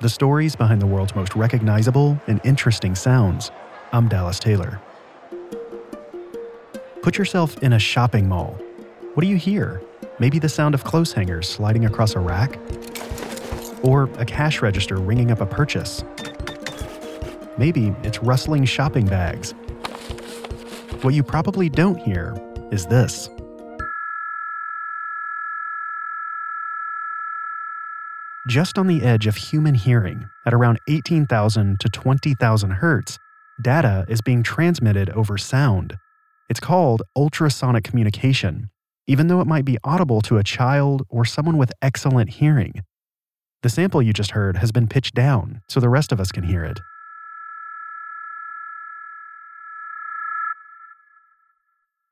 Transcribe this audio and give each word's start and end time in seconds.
the 0.00 0.08
stories 0.08 0.54
behind 0.54 0.80
the 0.80 0.86
world's 0.86 1.14
most 1.16 1.34
recognizable 1.34 2.20
and 2.28 2.40
interesting 2.44 2.94
sounds. 2.94 3.50
I'm 3.92 4.08
Dallas 4.08 4.38
Taylor. 4.38 4.80
Put 7.02 7.18
yourself 7.18 7.58
in 7.62 7.72
a 7.72 7.78
shopping 7.78 8.28
mall. 8.28 8.58
What 9.14 9.22
do 9.22 9.28
you 9.28 9.36
hear? 9.36 9.82
Maybe 10.20 10.38
the 10.38 10.48
sound 10.48 10.74
of 10.74 10.84
clothes 10.84 11.12
hangers 11.12 11.48
sliding 11.48 11.84
across 11.84 12.14
a 12.14 12.20
rack? 12.20 12.58
Or 13.82 14.04
a 14.18 14.24
cash 14.24 14.62
register 14.62 14.96
ringing 14.96 15.32
up 15.32 15.40
a 15.40 15.46
purchase? 15.46 16.04
Maybe 17.56 17.94
it's 18.04 18.22
rustling 18.22 18.64
shopping 18.66 19.06
bags. 19.06 19.52
What 21.02 21.14
you 21.14 21.24
probably 21.24 21.68
don't 21.68 21.98
hear 21.98 22.36
is 22.70 22.86
this. 22.86 23.30
Just 28.48 28.78
on 28.78 28.86
the 28.86 29.02
edge 29.02 29.26
of 29.26 29.36
human 29.36 29.74
hearing, 29.74 30.24
at 30.46 30.54
around 30.54 30.78
18,000 30.88 31.78
to 31.80 31.88
20,000 31.90 32.70
hertz, 32.70 33.18
data 33.60 34.06
is 34.08 34.22
being 34.22 34.42
transmitted 34.42 35.10
over 35.10 35.36
sound. 35.36 35.98
It's 36.48 36.58
called 36.58 37.02
ultrasonic 37.14 37.84
communication, 37.84 38.70
even 39.06 39.26
though 39.26 39.42
it 39.42 39.46
might 39.46 39.66
be 39.66 39.76
audible 39.84 40.22
to 40.22 40.38
a 40.38 40.42
child 40.42 41.02
or 41.10 41.26
someone 41.26 41.58
with 41.58 41.72
excellent 41.82 42.30
hearing. 42.30 42.72
The 43.62 43.68
sample 43.68 44.00
you 44.00 44.14
just 44.14 44.30
heard 44.30 44.56
has 44.56 44.72
been 44.72 44.88
pitched 44.88 45.14
down 45.14 45.60
so 45.68 45.78
the 45.78 45.90
rest 45.90 46.10
of 46.10 46.18
us 46.18 46.32
can 46.32 46.44
hear 46.44 46.64
it. 46.64 46.80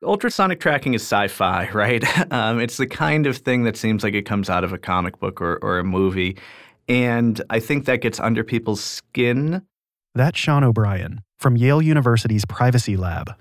Ultrasonic 0.07 0.61
tracking 0.61 0.93
is 0.93 1.01
sci 1.01 1.27
fi, 1.27 1.69
right? 1.73 2.03
Um, 2.31 2.59
it's 2.59 2.77
the 2.77 2.87
kind 2.87 3.27
of 3.27 3.37
thing 3.37 3.63
that 3.63 3.75
seems 3.75 4.03
like 4.03 4.13
it 4.13 4.25
comes 4.25 4.49
out 4.49 4.63
of 4.63 4.71
a 4.71 4.77
comic 4.77 5.19
book 5.19 5.41
or, 5.41 5.59
or 5.61 5.79
a 5.79 5.83
movie. 5.83 6.37
And 6.87 7.41
I 7.49 7.59
think 7.59 7.85
that 7.85 8.01
gets 8.01 8.19
under 8.19 8.43
people's 8.43 8.81
skin. 8.81 9.61
That's 10.15 10.39
Sean 10.39 10.63
O'Brien 10.63 11.21
from 11.37 11.57
Yale 11.57 11.81
University's 11.81 12.45
Privacy 12.45 12.95
Lab. 12.95 13.33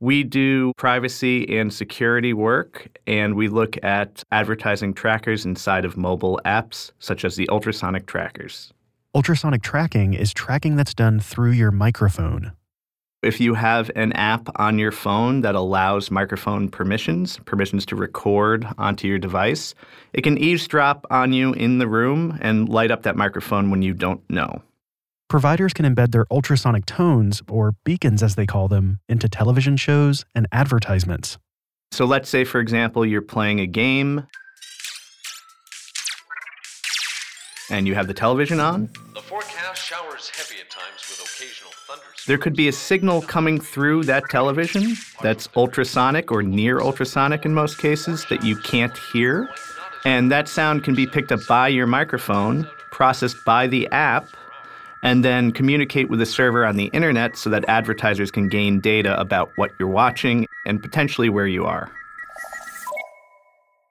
We 0.00 0.24
do 0.24 0.72
privacy 0.76 1.56
and 1.56 1.72
security 1.72 2.34
work, 2.34 2.98
and 3.06 3.36
we 3.36 3.48
look 3.48 3.82
at 3.82 4.24
advertising 4.32 4.92
trackers 4.92 5.46
inside 5.46 5.84
of 5.84 5.96
mobile 5.96 6.40
apps, 6.44 6.90
such 6.98 7.24
as 7.24 7.36
the 7.36 7.48
ultrasonic 7.48 8.06
trackers. 8.06 8.72
Ultrasonic 9.14 9.62
tracking 9.62 10.12
is 10.12 10.34
tracking 10.34 10.74
that's 10.74 10.92
done 10.92 11.20
through 11.20 11.52
your 11.52 11.70
microphone. 11.70 12.52
If 13.24 13.40
you 13.40 13.54
have 13.54 13.90
an 13.96 14.12
app 14.12 14.50
on 14.56 14.78
your 14.78 14.92
phone 14.92 15.40
that 15.40 15.54
allows 15.54 16.10
microphone 16.10 16.68
permissions, 16.68 17.38
permissions 17.46 17.86
to 17.86 17.96
record 17.96 18.66
onto 18.76 19.08
your 19.08 19.18
device, 19.18 19.74
it 20.12 20.22
can 20.22 20.36
eavesdrop 20.36 21.06
on 21.10 21.32
you 21.32 21.54
in 21.54 21.78
the 21.78 21.88
room 21.88 22.38
and 22.42 22.68
light 22.68 22.90
up 22.90 23.02
that 23.04 23.16
microphone 23.16 23.70
when 23.70 23.80
you 23.80 23.94
don't 23.94 24.20
know. 24.28 24.60
Providers 25.30 25.72
can 25.72 25.86
embed 25.86 26.12
their 26.12 26.26
ultrasonic 26.30 26.84
tones, 26.84 27.42
or 27.48 27.74
beacons 27.82 28.22
as 28.22 28.34
they 28.34 28.44
call 28.44 28.68
them, 28.68 29.00
into 29.08 29.26
television 29.26 29.78
shows 29.78 30.26
and 30.34 30.46
advertisements. 30.52 31.38
So 31.92 32.04
let's 32.04 32.28
say, 32.28 32.44
for 32.44 32.60
example, 32.60 33.06
you're 33.06 33.22
playing 33.22 33.58
a 33.58 33.66
game 33.66 34.26
and 37.70 37.86
you 37.86 37.94
have 37.94 38.06
the 38.06 38.14
television 38.14 38.60
on. 38.60 38.90
The 39.14 39.20
forecast 39.20 39.82
showers 39.82 40.30
heavy 40.30 40.60
at 40.60 40.70
times 40.70 41.04
with 41.08 41.20
occasional 41.20 41.72
thunderstorms. 41.86 42.24
There 42.26 42.38
could 42.38 42.56
be 42.56 42.68
a 42.68 42.72
signal 42.72 43.22
coming 43.22 43.60
through 43.60 44.04
that 44.04 44.28
television 44.30 44.94
that's 45.22 45.48
ultrasonic 45.56 46.30
or 46.30 46.42
near 46.42 46.80
ultrasonic 46.80 47.44
in 47.44 47.54
most 47.54 47.78
cases 47.78 48.26
that 48.30 48.44
you 48.44 48.56
can't 48.56 48.96
hear. 49.12 49.48
And 50.04 50.30
that 50.30 50.48
sound 50.48 50.84
can 50.84 50.94
be 50.94 51.06
picked 51.06 51.32
up 51.32 51.40
by 51.48 51.68
your 51.68 51.86
microphone, 51.86 52.68
processed 52.90 53.42
by 53.44 53.66
the 53.66 53.88
app, 53.88 54.28
and 55.02 55.24
then 55.24 55.52
communicate 55.52 56.08
with 56.08 56.18
the 56.18 56.26
server 56.26 56.64
on 56.64 56.76
the 56.76 56.86
internet 56.86 57.36
so 57.36 57.50
that 57.50 57.64
advertisers 57.68 58.30
can 58.30 58.48
gain 58.48 58.80
data 58.80 59.18
about 59.20 59.50
what 59.56 59.70
you're 59.78 59.88
watching 59.88 60.46
and 60.66 60.82
potentially 60.82 61.28
where 61.28 61.46
you 61.46 61.64
are. 61.64 61.90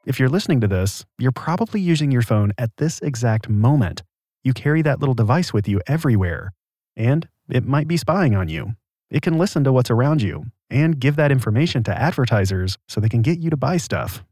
If 0.06 0.20
you're 0.20 0.28
listening 0.28 0.60
to 0.60 0.68
this, 0.68 1.06
you're 1.18 1.32
probably 1.32 1.80
using 1.80 2.12
your 2.12 2.22
phone 2.22 2.52
at 2.58 2.76
this 2.76 3.00
exact 3.00 3.48
moment. 3.48 4.04
You 4.44 4.52
carry 4.54 4.82
that 4.82 5.00
little 5.00 5.16
device 5.16 5.54
with 5.54 5.66
you 5.66 5.80
everywhere, 5.88 6.52
and 6.98 7.26
it 7.50 7.66
might 7.66 7.88
be 7.88 7.96
spying 7.96 8.36
on 8.36 8.50
you. 8.50 8.74
It 9.10 9.22
can 9.22 9.38
listen 9.38 9.64
to 9.64 9.72
what's 9.72 9.90
around 9.90 10.22
you 10.22 10.48
and 10.70 11.00
give 11.00 11.16
that 11.16 11.32
information 11.32 11.84
to 11.84 11.98
advertisers 11.98 12.78
so 12.90 13.00
they 13.00 13.08
can 13.08 13.22
get 13.22 13.40
you 13.40 13.50
to 13.50 13.56
buy 13.56 13.78
stuff. 13.78 14.26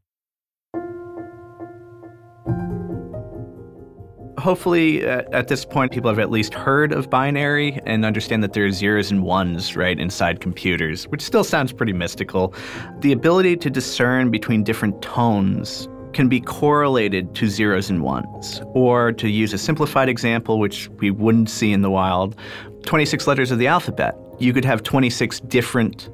Hopefully 4.42 5.06
uh, 5.06 5.22
at 5.32 5.48
this 5.48 5.64
point 5.64 5.92
people 5.92 6.10
have 6.10 6.18
at 6.18 6.30
least 6.30 6.52
heard 6.52 6.92
of 6.92 7.08
binary 7.08 7.80
and 7.86 8.04
understand 8.04 8.42
that 8.42 8.52
there 8.52 8.66
are 8.66 8.72
zeros 8.72 9.10
and 9.10 9.22
ones 9.22 9.76
right 9.76 9.98
inside 9.98 10.40
computers 10.40 11.04
which 11.08 11.22
still 11.22 11.44
sounds 11.44 11.72
pretty 11.72 11.92
mystical. 11.92 12.52
The 12.98 13.12
ability 13.12 13.56
to 13.58 13.70
discern 13.70 14.30
between 14.30 14.64
different 14.64 15.00
tones 15.00 15.88
can 16.12 16.28
be 16.28 16.40
correlated 16.40 17.34
to 17.36 17.48
zeros 17.48 17.88
and 17.88 18.02
ones. 18.02 18.60
Or 18.74 19.12
to 19.12 19.28
use 19.28 19.52
a 19.52 19.58
simplified 19.58 20.08
example 20.08 20.58
which 20.58 20.88
we 20.98 21.10
wouldn't 21.10 21.48
see 21.48 21.72
in 21.72 21.82
the 21.82 21.90
wild 21.90 22.36
26 22.84 23.26
letters 23.28 23.50
of 23.52 23.58
the 23.58 23.68
alphabet. 23.68 24.14
You 24.40 24.52
could 24.52 24.64
have 24.64 24.82
26 24.82 25.40
different 25.40 26.10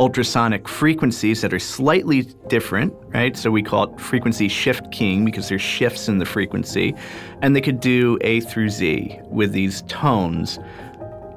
ultrasonic 0.00 0.66
frequencies 0.66 1.42
that 1.42 1.52
are 1.52 1.58
slightly 1.58 2.22
different, 2.48 2.94
right? 3.08 3.36
So 3.36 3.50
we 3.50 3.62
call 3.62 3.84
it 3.84 4.00
frequency 4.00 4.48
shift 4.48 4.90
keying 4.90 5.26
because 5.26 5.50
there's 5.50 5.60
shifts 5.60 6.08
in 6.08 6.18
the 6.18 6.24
frequency. 6.24 6.94
And 7.42 7.54
they 7.54 7.60
could 7.60 7.80
do 7.80 8.16
A 8.22 8.40
through 8.40 8.70
Z 8.70 9.20
with 9.24 9.52
these 9.52 9.82
tones. 9.82 10.58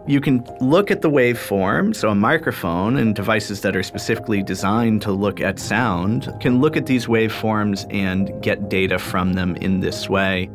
You 0.07 0.22
can 0.22 0.46
look 0.62 0.91
at 0.91 1.02
the 1.02 1.09
waveform, 1.09 1.94
so 1.94 2.09
a 2.09 2.16
microphone 2.16 2.97
and 2.97 3.13
devices 3.13 3.62
that 3.62 3.75
are 3.75 3.84
specifically 3.84 4.41
designed 4.41 5.02
to 5.03 5.12
look 5.12 5.41
at 5.41 5.59
sound 5.59 6.34
can 6.40 6.62
look 6.62 6.78
at 6.78 6.85
these 6.85 7.07
waveforms 7.07 7.85
and 7.94 8.41
get 8.41 8.69
data 8.69 8.97
from 8.97 9.34
them 9.34 9.57
in 9.57 9.81
this 9.81 10.09
way. 10.09 10.50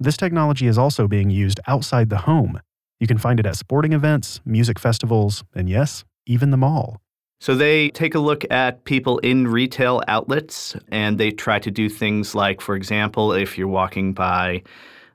This 0.00 0.16
technology 0.16 0.66
is 0.66 0.78
also 0.78 1.06
being 1.06 1.30
used 1.30 1.60
outside 1.66 2.08
the 2.08 2.18
home. 2.18 2.60
You 3.02 3.08
can 3.08 3.18
find 3.18 3.40
it 3.40 3.46
at 3.46 3.56
sporting 3.56 3.94
events, 3.94 4.40
music 4.44 4.78
festivals, 4.78 5.42
and 5.56 5.68
yes, 5.68 6.04
even 6.24 6.52
the 6.52 6.56
mall. 6.56 7.00
So 7.40 7.56
they 7.56 7.88
take 7.88 8.14
a 8.14 8.20
look 8.20 8.44
at 8.48 8.84
people 8.84 9.18
in 9.18 9.48
retail 9.48 10.02
outlets 10.06 10.76
and 10.92 11.18
they 11.18 11.32
try 11.32 11.58
to 11.58 11.70
do 11.72 11.88
things 11.88 12.36
like, 12.36 12.60
for 12.60 12.76
example, 12.76 13.32
if 13.32 13.58
you're 13.58 13.66
walking 13.66 14.12
by 14.12 14.62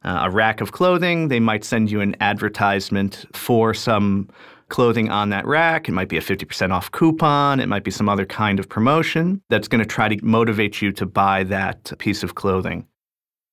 uh, 0.03 0.23
a 0.23 0.29
rack 0.29 0.59
of 0.59 0.73
clothing, 0.73 1.29
they 1.29 1.39
might 1.39 1.63
send 1.63 1.89
you 1.89 2.01
an 2.01 2.17
advertisement 2.19 3.25
for 3.31 3.73
some 3.73 4.27
clothing 4.67 5.09
on 5.09 5.29
that 5.29 5.45
rack. 5.45 5.87
It 5.87 5.93
might 5.93 6.09
be 6.09 6.17
a 6.17 6.21
50% 6.21 6.73
off 6.73 6.91
coupon. 6.91 7.61
It 7.61 7.69
might 7.69 7.85
be 7.85 7.91
some 7.91 8.09
other 8.09 8.25
kind 8.25 8.59
of 8.59 8.67
promotion 8.67 9.41
that's 9.49 9.69
going 9.69 9.79
to 9.79 9.87
try 9.87 10.09
to 10.09 10.25
motivate 10.25 10.81
you 10.81 10.91
to 10.91 11.05
buy 11.05 11.45
that 11.45 11.97
piece 11.99 12.21
of 12.21 12.35
clothing. 12.35 12.85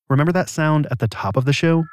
Remember 0.09 0.33
that 0.33 0.49
sound 0.49 0.87
at 0.91 0.99
the 0.99 1.07
top 1.07 1.37
of 1.37 1.45
the 1.45 1.53
show? 1.53 1.85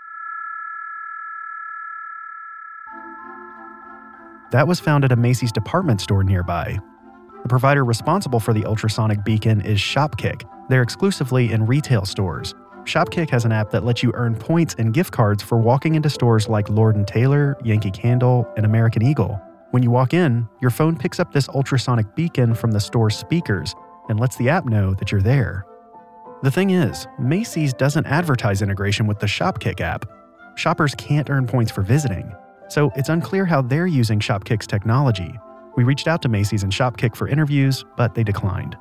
That 4.53 4.69
was 4.69 4.79
found 4.79 5.03
at 5.03 5.13
a 5.13 5.17
Macy's 5.17 5.51
department 5.51 6.03
store 6.03 6.23
nearby. 6.23 6.79
The 7.43 7.49
provider 7.49 7.87
responsible 7.87 8.39
for 8.39 8.53
the 8.53 8.67
ultrasonic 8.67 9.25
beacon 9.25 9.63
is 9.63 9.79
Shopkick. 9.79 10.43
They're 10.69 10.83
exclusively 10.83 11.53
in 11.53 11.65
retail 11.65 12.05
stores. 12.05 12.55
Shopkick 12.85 13.31
has 13.31 13.47
an 13.47 13.53
app 13.53 13.71
that 13.71 13.83
lets 13.83 14.03
you 14.03 14.13
earn 14.15 14.35
points 14.37 14.75
and 14.77 14.93
gift 14.93 15.11
cards 15.11 15.43
for 15.43 15.57
walking 15.57 15.95
into 15.95 16.11
stores 16.11 16.51
like 16.51 16.69
Lord 16.69 17.07
& 17.07 17.09
Taylor, 17.09 17.57
Yankee 17.65 17.91
Candle, 17.91 18.47
and 18.59 18.67
American 18.67 19.03
Eagle. 19.03 19.41
When 19.71 19.83
you 19.83 19.91
walk 19.91 20.13
in, 20.13 20.47
your 20.61 20.71
phone 20.71 20.99
picks 20.99 21.19
up 21.19 21.33
this 21.33 21.49
ultrasonic 21.49 22.15
beacon 22.15 22.55
from 22.55 22.73
the 22.73 22.81
store's 22.81 23.17
speakers 23.17 23.75
and 24.11 24.21
lets 24.21 24.37
the 24.37 24.51
app 24.51 24.67
know 24.67 24.93
that 24.95 25.11
you're 25.11 25.23
there. 25.23 25.65
The 26.43 26.51
thing 26.51 26.71
is, 26.71 27.07
Macy's 27.19 27.73
doesn't 27.73 28.05
advertise 28.05 28.61
integration 28.61 29.07
with 29.07 29.19
the 29.19 29.27
Shopkick 29.27 29.81
app. 29.81 30.05
Shoppers 30.57 30.95
can't 30.97 31.31
earn 31.31 31.47
points 31.47 31.73
for 31.73 31.81
visiting, 31.81 32.31
so 32.73 32.91
it's 32.97 33.09
unclear 33.11 33.45
how 33.45 33.61
they're 33.63 33.87
using 33.87 34.19
Shopkick's 34.19 34.67
technology. 34.67 35.33
We 35.77 35.85
reached 35.85 36.09
out 36.09 36.23
to 36.23 36.29
Macy's 36.29 36.63
and 36.63 36.73
Shopkick 36.73 37.15
for 37.15 37.29
interviews, 37.29 37.85
but 37.97 38.15
they 38.15 38.25
declined. 38.25 38.77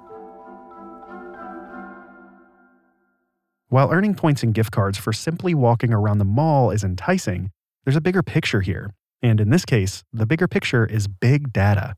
While 3.70 3.92
earning 3.92 4.16
points 4.16 4.44
and 4.44 4.54
gift 4.54 4.72
cards 4.72 4.98
for 4.98 5.14
simply 5.14 5.54
walking 5.54 5.94
around 5.94 6.18
the 6.18 6.26
mall 6.26 6.72
is 6.72 6.84
enticing, 6.84 7.52
there's 7.86 7.96
a 7.96 8.02
bigger 8.02 8.24
picture 8.24 8.62
here. 8.62 8.94
And 9.22 9.40
in 9.40 9.50
this 9.50 9.66
case, 9.66 10.04
the 10.12 10.26
bigger 10.26 10.48
picture 10.48 10.86
is 10.86 11.08
big 11.08 11.54
data. 11.54 11.96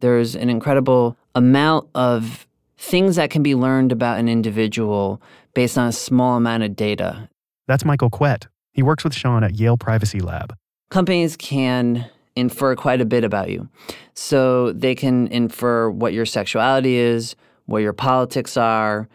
There's 0.00 0.34
an 0.34 0.50
incredible 0.50 1.16
amount 1.34 1.88
of 1.94 2.46
things 2.76 3.16
that 3.16 3.30
can 3.30 3.42
be 3.42 3.54
learned 3.54 3.92
about 3.92 4.18
an 4.18 4.28
individual 4.28 5.20
based 5.54 5.76
on 5.78 5.88
a 5.88 5.92
small 5.92 6.36
amount 6.36 6.62
of 6.62 6.76
data. 6.76 7.28
That's 7.66 7.84
Michael 7.84 8.10
Kwet. 8.10 8.46
He 8.72 8.82
works 8.82 9.04
with 9.04 9.14
Sean 9.14 9.44
at 9.44 9.54
Yale 9.54 9.76
Privacy 9.76 10.20
Lab. 10.20 10.54
Companies 10.90 11.36
can 11.36 12.08
infer 12.36 12.74
quite 12.76 13.00
a 13.00 13.04
bit 13.04 13.24
about 13.24 13.50
you. 13.50 13.68
So 14.14 14.72
they 14.72 14.94
can 14.94 15.28
infer 15.28 15.90
what 15.90 16.12
your 16.12 16.26
sexuality 16.26 16.96
is, 16.96 17.36
what 17.66 17.78
your 17.78 17.92
politics 17.92 18.56
are, 18.56 19.08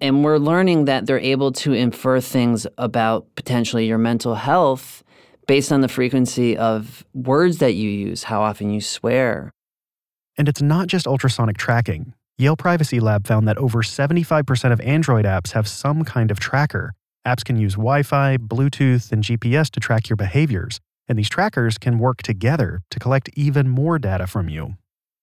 and 0.00 0.22
we're 0.22 0.38
learning 0.38 0.84
that 0.84 1.06
they're 1.06 1.18
able 1.18 1.52
to 1.52 1.72
infer 1.72 2.20
things 2.20 2.66
about 2.76 3.26
potentially 3.34 3.86
your 3.86 3.98
mental 3.98 4.34
health 4.34 5.02
based 5.46 5.72
on 5.72 5.80
the 5.80 5.88
frequency 5.88 6.56
of 6.56 7.04
words 7.14 7.58
that 7.58 7.74
you 7.74 7.88
use, 7.88 8.24
how 8.24 8.42
often 8.42 8.70
you 8.70 8.80
swear. 8.80 9.52
And 10.36 10.48
it's 10.48 10.60
not 10.60 10.88
just 10.88 11.06
ultrasonic 11.06 11.56
tracking. 11.56 12.12
Yale 12.36 12.56
Privacy 12.56 13.00
Lab 13.00 13.26
found 13.26 13.48
that 13.48 13.56
over 13.56 13.82
75% 13.82 14.72
of 14.72 14.80
Android 14.82 15.24
apps 15.24 15.52
have 15.52 15.66
some 15.66 16.04
kind 16.04 16.30
of 16.30 16.38
tracker. 16.38 16.92
Apps 17.26 17.44
can 17.44 17.56
use 17.56 17.74
Wi 17.74 18.02
Fi, 18.02 18.36
Bluetooth, 18.36 19.10
and 19.10 19.24
GPS 19.24 19.70
to 19.70 19.80
track 19.80 20.10
your 20.10 20.16
behaviors, 20.16 20.78
and 21.08 21.18
these 21.18 21.28
trackers 21.28 21.78
can 21.78 21.98
work 21.98 22.22
together 22.22 22.82
to 22.90 22.98
collect 22.98 23.30
even 23.34 23.68
more 23.68 23.98
data 23.98 24.26
from 24.26 24.48
you. 24.48 24.76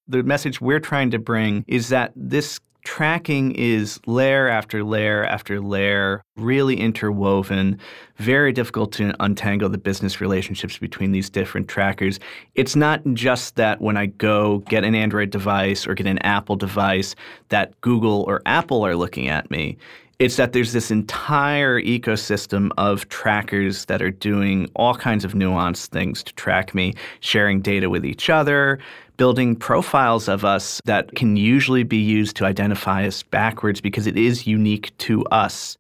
The 0.08 0.24
message 0.24 0.60
we're 0.60 0.80
trying 0.80 1.12
to 1.12 1.20
bring 1.20 1.64
is 1.68 1.90
that 1.90 2.12
this 2.16 2.60
tracking 2.84 3.54
is 3.54 4.00
layer 4.06 4.48
after 4.48 4.84
layer 4.84 5.24
after 5.24 5.62
layer, 5.62 6.22
really 6.36 6.80
interwoven, 6.80 7.80
very 8.18 8.52
difficult 8.52 8.92
to 8.94 9.14
untangle 9.22 9.70
the 9.70 9.78
business 9.78 10.20
relationships 10.20 10.78
between 10.78 11.12
these 11.12 11.30
different 11.30 11.68
trackers. 11.68 12.20
It's 12.56 12.76
not 12.76 13.02
just 13.14 13.56
that 13.56 13.82
when 13.82 13.98
I 13.98 14.08
go 14.08 14.60
get 14.60 14.84
an 14.84 14.96
Android 14.96 15.30
device 15.30 15.88
or 15.88 15.94
get 15.94 16.08
an 16.08 16.20
Apple 16.20 16.56
device 16.56 17.16
that 17.50 17.80
Google 17.82 18.24
or 18.28 18.42
Apple 18.46 18.86
are 18.86 18.96
looking 18.96 19.28
at 19.28 19.50
me. 19.50 19.78
It's 20.24 20.38
that 20.38 20.54
there's 20.54 20.72
this 20.72 20.90
entire 20.90 21.82
ecosystem 21.82 22.72
of 22.78 23.10
trackers 23.10 23.84
that 23.88 24.02
are 24.02 24.10
doing 24.10 24.70
all 24.74 24.96
kinds 24.96 25.26
of 25.26 25.34
nuanced 25.34 25.88
things 25.88 26.24
to 26.24 26.34
track 26.36 26.74
me, 26.74 26.94
sharing 27.20 27.60
data 27.60 27.90
with 27.90 28.06
each 28.06 28.30
other, 28.30 28.80
building 29.18 29.54
profiles 29.54 30.30
of 30.30 30.46
us 30.46 30.80
that 30.86 31.14
can 31.16 31.36
usually 31.36 31.84
be 31.84 31.98
used 31.98 32.38
to 32.38 32.46
identify 32.46 33.06
us 33.06 33.22
backwards 33.22 33.82
because 33.82 34.08
it 34.08 34.16
is 34.16 34.48
unique 34.48 34.98
to 35.00 35.26
us. 35.26 35.76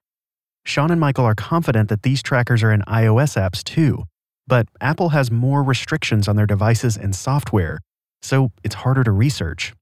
Sean 0.65 0.91
and 0.91 0.99
Michael 0.99 1.23
are 1.23 1.35
confident 1.35 1.87
that 1.87 2.03
these 2.03 2.21
trackers 2.21 2.63
are 2.63 2.73
in 2.73 2.81
iOS 2.81 3.41
apps 3.41 3.63
too, 3.63 4.03
but 4.45 4.67
Apple 4.81 5.07
has 5.07 5.31
more 5.31 5.63
restrictions 5.63 6.27
on 6.27 6.35
their 6.35 6.45
devices 6.45 6.97
and 6.97 7.15
software, 7.15 7.79
so 8.21 8.51
it's 8.61 8.75
harder 8.75 9.05
to 9.05 9.11
research. 9.13 9.73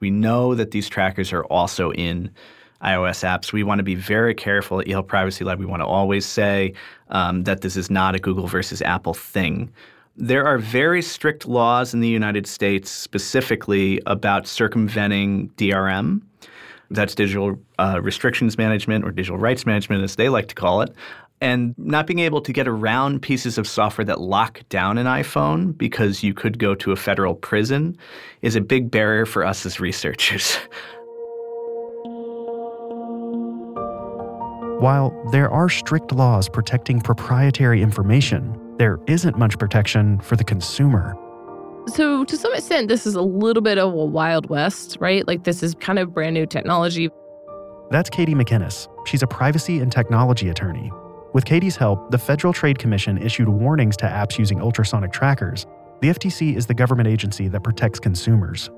We 0.00 0.10
know 0.10 0.54
that 0.54 0.70
these 0.70 0.88
trackers 0.88 1.30
are 1.34 1.44
also 1.44 1.92
in 1.92 2.30
iOS 2.82 3.22
apps. 3.24 3.52
We 3.52 3.62
want 3.62 3.78
to 3.78 3.84
be 3.84 3.94
very 3.94 4.34
careful 4.34 4.80
at 4.80 4.86
Yale 4.86 5.02
Privacy 5.02 5.44
Lab. 5.44 5.58
We 5.58 5.66
want 5.66 5.80
to 5.80 5.86
always 5.86 6.26
say 6.26 6.74
um, 7.08 7.44
that 7.44 7.60
this 7.60 7.76
is 7.76 7.90
not 7.90 8.14
a 8.14 8.18
Google 8.18 8.46
versus 8.46 8.82
Apple 8.82 9.14
thing. 9.14 9.72
There 10.16 10.46
are 10.46 10.58
very 10.58 11.00
strict 11.00 11.46
laws 11.46 11.94
in 11.94 12.00
the 12.00 12.08
United 12.08 12.46
States 12.46 12.90
specifically 12.90 14.00
about 14.06 14.46
circumventing 14.46 15.48
DRM. 15.56 16.20
That's 16.90 17.14
digital 17.14 17.58
uh, 17.78 18.00
restrictions 18.02 18.58
management 18.58 19.04
or 19.04 19.10
digital 19.10 19.38
rights 19.38 19.64
management, 19.64 20.04
as 20.04 20.16
they 20.16 20.28
like 20.28 20.48
to 20.48 20.54
call 20.54 20.82
it. 20.82 20.94
And 21.40 21.74
not 21.78 22.06
being 22.06 22.20
able 22.20 22.40
to 22.42 22.52
get 22.52 22.68
around 22.68 23.22
pieces 23.22 23.58
of 23.58 23.66
software 23.66 24.04
that 24.04 24.20
lock 24.20 24.60
down 24.68 24.98
an 24.98 25.06
iPhone 25.06 25.76
because 25.76 26.22
you 26.22 26.34
could 26.34 26.58
go 26.58 26.74
to 26.76 26.92
a 26.92 26.96
federal 26.96 27.34
prison 27.34 27.96
is 28.42 28.54
a 28.54 28.60
big 28.60 28.90
barrier 28.90 29.26
for 29.26 29.44
us 29.44 29.66
as 29.66 29.80
researchers. 29.80 30.58
While 34.82 35.12
there 35.30 35.48
are 35.48 35.68
strict 35.68 36.10
laws 36.10 36.48
protecting 36.48 37.00
proprietary 37.00 37.82
information, 37.82 38.58
there 38.78 38.98
isn't 39.06 39.38
much 39.38 39.56
protection 39.56 40.18
for 40.18 40.34
the 40.34 40.42
consumer. 40.42 41.16
So, 41.86 42.24
to 42.24 42.36
some 42.36 42.52
extent, 42.52 42.88
this 42.88 43.06
is 43.06 43.14
a 43.14 43.22
little 43.22 43.62
bit 43.62 43.78
of 43.78 43.94
a 43.94 44.04
Wild 44.04 44.50
West, 44.50 44.96
right? 44.98 45.24
Like, 45.24 45.44
this 45.44 45.62
is 45.62 45.76
kind 45.76 46.00
of 46.00 46.12
brand 46.12 46.34
new 46.34 46.46
technology. 46.46 47.10
That's 47.92 48.10
Katie 48.10 48.34
McInnis. 48.34 48.88
She's 49.06 49.22
a 49.22 49.26
privacy 49.28 49.78
and 49.78 49.92
technology 49.92 50.48
attorney. 50.48 50.90
With 51.32 51.44
Katie's 51.44 51.76
help, 51.76 52.10
the 52.10 52.18
Federal 52.18 52.52
Trade 52.52 52.80
Commission 52.80 53.18
issued 53.18 53.48
warnings 53.48 53.96
to 53.98 54.06
apps 54.06 54.36
using 54.36 54.60
ultrasonic 54.60 55.12
trackers. 55.12 55.64
The 56.00 56.08
FTC 56.08 56.56
is 56.56 56.66
the 56.66 56.74
government 56.74 57.08
agency 57.08 57.46
that 57.46 57.62
protects 57.62 58.00
consumers. 58.00 58.68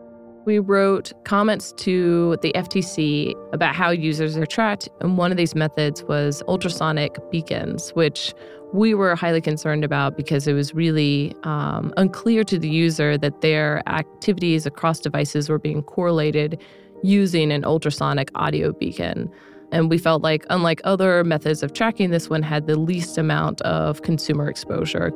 We 0.44 0.58
wrote 0.58 1.12
comments 1.25 1.73
to 1.79 2.37
the 2.43 2.52
FTC 2.52 3.35
about 3.55 3.75
how 3.75 3.91
users 3.91 4.37
are 4.37 4.44
tracked, 4.44 4.91
and 5.00 5.17
one 5.17 5.31
of 5.31 5.38
these 5.38 5.55
methods 5.55 6.05
was 6.05 6.43
ultrasonic 6.46 7.17
beacons, 7.31 7.91
which 7.91 8.35
we 8.75 8.93
were 8.93 9.14
highly 9.17 9.41
concerned 9.41 9.85
about 9.85 10.19
because 10.19 10.46
it 10.46 10.52
was 10.52 10.75
really 10.75 11.35
um, 11.44 11.94
unclear 11.96 12.44
to 12.44 12.58
the 12.58 12.69
user 12.69 13.17
that 13.17 13.41
their 13.41 13.82
activities 13.88 14.67
across 14.67 15.00
devices 15.00 15.49
were 15.49 15.58
being 15.58 15.82
correlated 15.82 16.61
using 17.02 17.50
an 17.50 17.64
ultrasonic 17.64 18.31
audio 18.35 18.73
beacon. 18.73 19.31
And 19.73 19.88
we 19.88 19.97
felt 19.97 20.23
like, 20.23 20.44
unlike 20.50 20.81
other 20.85 21.25
methods 21.25 21.62
of 21.62 21.73
tracking, 21.73 22.11
this 22.11 22.29
one 22.29 22.43
had 22.43 22.67
the 22.67 22.79
least 22.79 23.17
amount 23.17 23.62
of 23.62 24.02
consumer 24.02 24.49
exposure. 24.49 25.11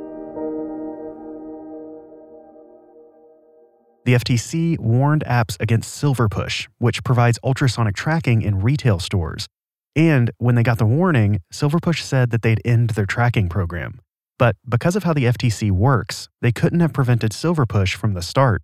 The 4.09 4.15
FTC 4.15 4.79
warned 4.79 5.23
apps 5.27 5.59
against 5.61 5.93
Silver 5.93 6.31
Push, 6.31 6.67
which 6.79 7.05
provides 7.05 7.39
ultrasonic 7.45 7.95
tracking 7.95 8.41
in 8.41 8.63
retail 8.63 8.99
stores. 9.01 9.47
And 9.95 10.31
when 10.39 10.55
they 10.55 10.63
got 10.63 10.79
the 10.79 10.87
warning, 10.87 11.41
Silver 11.53 11.79
Push 11.79 12.03
said 12.03 12.31
that 12.31 12.41
they'd 12.41 12.63
end 12.65 12.89
their 12.97 13.05
tracking 13.05 13.51
program. 13.51 14.01
But 14.39 14.57
because 14.67 14.97
of 14.97 15.05
how 15.05 15.13
the 15.13 15.25
FTC 15.25 15.71
works, 15.71 16.31
they 16.41 16.53
couldn't 16.53 16.81
have 16.81 16.95
prevented 16.95 17.35
Silver 17.35 17.67
Push 17.67 17.97
from 17.97 18.15
the 18.15 18.23
start. 18.23 18.63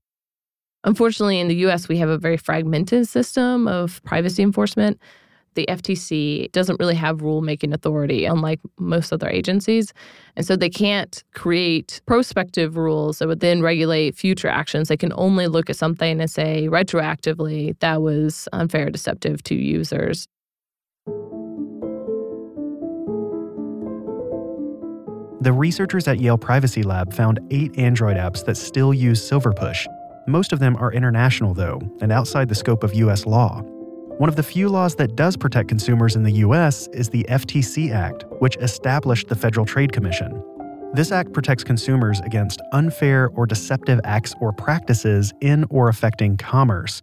Unfortunately, 0.82 1.38
in 1.38 1.48
the 1.48 1.56
US, 1.66 1.88
we 1.88 1.98
have 1.98 2.08
a 2.08 2.16
very 2.16 2.38
fragmented 2.38 3.06
system 3.06 3.68
of 3.68 4.02
privacy 4.02 4.42
enforcement 4.42 4.98
the 5.54 5.66
FTC 5.68 6.50
doesn't 6.52 6.78
really 6.78 6.94
have 6.94 7.18
rulemaking 7.18 7.72
authority, 7.72 8.24
unlike 8.24 8.60
most 8.78 9.12
other 9.12 9.28
agencies. 9.28 9.92
And 10.36 10.46
so 10.46 10.56
they 10.56 10.70
can't 10.70 11.22
create 11.34 12.00
prospective 12.06 12.76
rules 12.76 13.18
that 13.18 13.28
would 13.28 13.40
then 13.40 13.62
regulate 13.62 14.16
future 14.16 14.48
actions. 14.48 14.88
They 14.88 14.96
can 14.96 15.12
only 15.16 15.46
look 15.46 15.70
at 15.70 15.76
something 15.76 16.20
and 16.20 16.30
say 16.30 16.68
retroactively 16.68 17.78
that 17.80 18.02
was 18.02 18.48
unfair, 18.52 18.90
deceptive 18.90 19.42
to 19.44 19.54
users. 19.54 20.26
The 25.44 25.52
researchers 25.52 26.08
at 26.08 26.20
Yale 26.20 26.38
Privacy 26.38 26.82
Lab 26.82 27.12
found 27.12 27.38
eight 27.50 27.78
Android 27.78 28.16
apps 28.16 28.42
that 28.46 28.56
still 28.56 28.94
use 28.94 29.20
Silverpush. 29.20 29.86
Most 30.26 30.54
of 30.54 30.58
them 30.58 30.74
are 30.76 30.90
international, 30.90 31.52
though, 31.52 31.82
and 32.00 32.10
outside 32.10 32.48
the 32.48 32.54
scope 32.54 32.82
of 32.82 32.94
U.S. 32.94 33.26
law. 33.26 33.62
One 34.18 34.28
of 34.28 34.36
the 34.36 34.44
few 34.44 34.68
laws 34.68 34.94
that 34.94 35.16
does 35.16 35.36
protect 35.36 35.68
consumers 35.68 36.14
in 36.14 36.22
the 36.22 36.30
US 36.34 36.86
is 36.92 37.08
the 37.08 37.26
FTC 37.28 37.92
Act, 37.92 38.24
which 38.38 38.56
established 38.58 39.26
the 39.26 39.34
Federal 39.34 39.66
Trade 39.66 39.92
Commission. 39.92 40.40
This 40.92 41.10
act 41.10 41.32
protects 41.32 41.64
consumers 41.64 42.20
against 42.20 42.62
unfair 42.70 43.30
or 43.34 43.44
deceptive 43.44 43.98
acts 44.04 44.32
or 44.40 44.52
practices 44.52 45.32
in 45.40 45.64
or 45.68 45.88
affecting 45.88 46.36
commerce. 46.36 47.02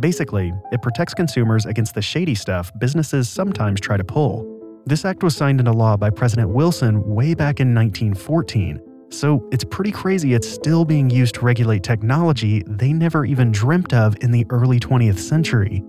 Basically, 0.00 0.52
it 0.70 0.82
protects 0.82 1.14
consumers 1.14 1.64
against 1.64 1.94
the 1.94 2.02
shady 2.02 2.34
stuff 2.34 2.70
businesses 2.78 3.26
sometimes 3.26 3.80
try 3.80 3.96
to 3.96 4.04
pull. 4.04 4.44
This 4.84 5.06
act 5.06 5.22
was 5.22 5.34
signed 5.34 5.60
into 5.60 5.72
law 5.72 5.96
by 5.96 6.10
President 6.10 6.50
Wilson 6.50 7.02
way 7.06 7.32
back 7.32 7.58
in 7.58 7.74
1914, 7.74 8.82
so 9.08 9.48
it's 9.50 9.64
pretty 9.64 9.92
crazy 9.92 10.34
it's 10.34 10.48
still 10.48 10.84
being 10.84 11.08
used 11.08 11.36
to 11.36 11.40
regulate 11.40 11.82
technology 11.82 12.62
they 12.66 12.92
never 12.92 13.24
even 13.24 13.50
dreamt 13.50 13.94
of 13.94 14.14
in 14.20 14.30
the 14.30 14.44
early 14.50 14.78
20th 14.78 15.18
century. 15.18 15.82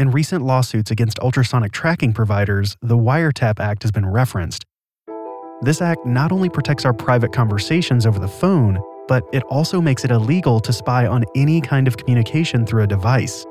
In 0.00 0.10
recent 0.10 0.42
lawsuits 0.42 0.90
against 0.90 1.18
ultrasonic 1.18 1.72
tracking 1.72 2.14
providers, 2.14 2.74
the 2.80 2.96
Wiretap 2.96 3.60
Act 3.60 3.82
has 3.82 3.92
been 3.92 4.06
referenced. 4.06 4.64
This 5.60 5.82
act 5.82 6.06
not 6.06 6.32
only 6.32 6.48
protects 6.48 6.86
our 6.86 6.94
private 6.94 7.34
conversations 7.34 8.06
over 8.06 8.18
the 8.18 8.26
phone, 8.26 8.78
but 9.08 9.24
it 9.30 9.42
also 9.50 9.78
makes 9.78 10.02
it 10.02 10.10
illegal 10.10 10.58
to 10.60 10.72
spy 10.72 11.06
on 11.06 11.26
any 11.36 11.60
kind 11.60 11.86
of 11.86 11.98
communication 11.98 12.64
through 12.64 12.84
a 12.84 12.86
device. 12.86 13.44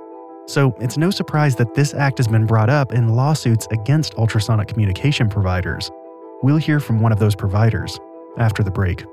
So 0.47 0.75
it's 0.79 0.97
no 0.97 1.11
surprise 1.11 1.55
that 1.57 1.75
this 1.75 1.93
act 1.93 2.17
has 2.17 2.27
been 2.27 2.47
brought 2.47 2.71
up 2.71 2.93
in 2.93 3.09
lawsuits 3.09 3.67
against 3.69 4.15
ultrasonic 4.15 4.69
communication 4.69 5.29
providers. 5.29 5.91
We'll 6.41 6.57
hear 6.57 6.79
from 6.79 6.99
one 6.99 7.11
of 7.11 7.19
those 7.19 7.35
providers 7.35 7.99
after 8.39 8.63
the 8.63 8.71
break. 8.71 9.03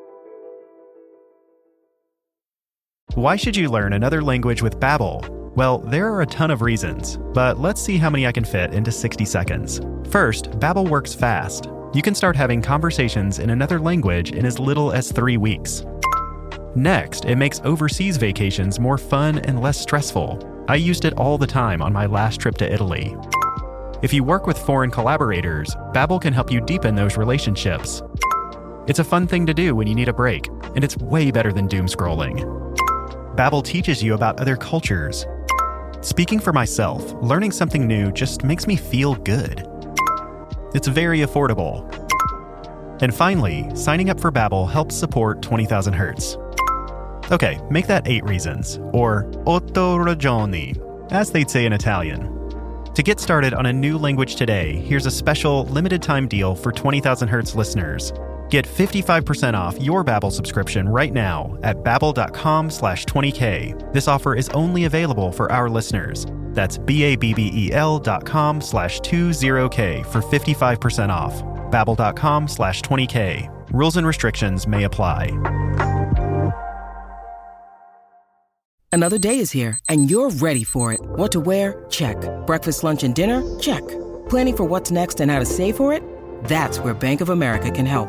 Why 3.13 3.37
should 3.37 3.57
you 3.57 3.69
learn 3.69 3.93
another 3.93 4.23
language 4.23 4.63
with 4.63 4.81
Babbel? 4.81 5.46
Well, 5.57 5.79
there 5.79 6.13
are 6.13 6.21
a 6.21 6.27
ton 6.27 6.51
of 6.51 6.61
reasons, 6.61 7.17
but 7.17 7.59
let's 7.59 7.81
see 7.81 7.97
how 7.97 8.11
many 8.11 8.27
I 8.27 8.33
can 8.33 8.45
fit 8.45 8.75
into 8.75 8.93
60 8.93 9.25
seconds. 9.25 9.81
First, 10.11 10.51
Babbel 10.61 10.87
works 10.87 11.15
fast. 11.15 11.71
You 11.95 12.03
can 12.03 12.15
start 12.15 12.37
having 12.37 12.61
conversations 12.61 13.39
in 13.39 13.49
another 13.49 13.81
language 13.81 14.33
in 14.33 14.45
as 14.45 14.59
little 14.59 14.93
as 14.93 15.11
3 15.11 15.39
weeks. 15.39 15.83
Next, 16.75 17.25
it 17.25 17.37
makes 17.37 17.63
overseas 17.65 18.19
vacations 18.19 18.79
more 18.79 18.99
fun 18.99 19.39
and 19.39 19.63
less 19.63 19.81
stressful. 19.81 20.67
I 20.69 20.75
used 20.75 21.07
it 21.07 21.15
all 21.15 21.39
the 21.39 21.47
time 21.47 21.81
on 21.81 21.91
my 21.91 22.05
last 22.05 22.39
trip 22.39 22.59
to 22.59 22.71
Italy. 22.71 23.17
If 24.03 24.13
you 24.13 24.25
work 24.25 24.47
with 24.47 24.59
foreign 24.59 24.91
collaborators, 24.91 25.75
Babbel 25.95 26.21
can 26.21 26.35
help 26.35 26.53
you 26.53 26.61
deepen 26.61 26.95
those 26.95 27.17
relationships. 27.17 28.03
It's 28.89 28.99
a 28.99 29.05
fun 29.05 29.27
thing 29.27 29.47
to 29.47 29.55
do 29.55 29.75
when 29.75 29.87
you 29.87 29.95
need 29.95 30.09
a 30.09 30.13
break, 30.13 30.49
and 30.75 30.85
it's 30.85 30.99
way 30.99 31.31
better 31.31 31.51
than 31.51 31.67
doom 31.67 31.87
scrolling. 31.87 32.45
Babbel 33.37 33.65
teaches 33.65 34.03
you 34.03 34.13
about 34.13 34.39
other 34.39 34.57
cultures. 34.57 35.27
Speaking 36.07 36.39
for 36.39 36.53
myself, 36.53 37.15
learning 37.15 37.51
something 37.51 37.85
new 37.85 38.13
just 38.13 38.45
makes 38.45 38.69
me 38.69 38.77
feel 38.77 39.17
good. 39.17 39.67
It's 40.73 40.87
very 40.87 41.19
affordable. 41.19 41.83
And 43.03 43.13
finally, 43.13 43.69
signing 43.75 44.09
up 44.09 44.21
for 44.21 44.31
Babbel 44.31 44.71
helps 44.71 44.95
support 44.95 45.43
20,000 45.43 45.93
Hertz. 45.95 46.37
Okay, 47.33 47.61
make 47.71 47.89
that 47.89 48.07
8 48.07 48.23
reasons, 48.23 48.79
or 48.93 49.29
otto 49.49 49.99
ragioni, 49.99 50.81
as 51.11 51.33
they'd 51.33 51.51
say 51.51 51.67
in 51.67 51.73
Italian. 51.73 52.33
To 52.95 53.03
get 53.03 53.19
started 53.19 53.53
on 53.53 53.67
a 53.67 53.73
new 53.73 53.99
language 53.99 54.37
today, 54.37 54.77
here's 54.77 55.07
a 55.07 55.11
special 55.11 55.65
limited 55.65 56.03
time 56.03 56.29
deal 56.29 56.55
for 56.55 56.71
20,000 56.71 57.27
Hertz 57.27 57.57
listeners. 57.57 58.13
Get 58.49 58.65
55% 58.65 59.55
off 59.55 59.81
your 59.81 60.03
Babbel 60.03 60.33
subscription 60.33 60.89
right 60.89 61.13
now 61.13 61.59
at 61.63 61.83
babbel.com 61.83 62.71
slash 62.71 63.05
20k. 63.05 63.93
This 63.93 64.09
offer 64.09 64.35
is 64.35 64.49
only 64.51 64.85
available 64.87 65.31
for 65.31 65.51
our 65.53 65.69
listeners. 65.69 66.27
That's 66.57 66.79
B-A-B-B-E-L 66.79 67.99
dot 67.99 68.25
com 68.25 68.63
slash 68.63 69.01
20k 69.01 70.07
for 70.07 70.23
55% 70.23 71.11
off. 71.11 71.35
babbel.com 71.71 72.49
slash 72.49 72.81
20k. 72.81 73.53
Rules 73.73 73.99
and 73.99 74.07
restrictions 74.07 74.67
may 74.67 74.85
apply. 74.85 75.31
Another 78.93 79.19
day 79.19 79.41
is 79.41 79.51
here, 79.51 79.79
and 79.91 80.11
you're 80.11 80.31
ready 80.31 80.65
for 80.65 80.93
it. 80.95 81.01
What 81.03 81.31
to 81.33 81.41
wear? 81.41 81.85
Check. 81.91 82.17
Breakfast, 82.47 82.83
lunch, 82.83 83.05
and 83.05 83.15
dinner? 83.15 83.43
Check. 83.59 83.87
Planning 84.31 84.57
for 84.57 84.65
what's 84.65 84.91
next 84.91 85.21
and 85.21 85.31
how 85.31 85.39
to 85.39 85.45
save 85.45 85.77
for 85.77 85.93
it? 85.93 86.03
That's 86.45 86.79
where 86.79 86.95
Bank 86.95 87.21
of 87.21 87.29
America 87.29 87.71
can 87.71 87.85
help. 87.85 88.09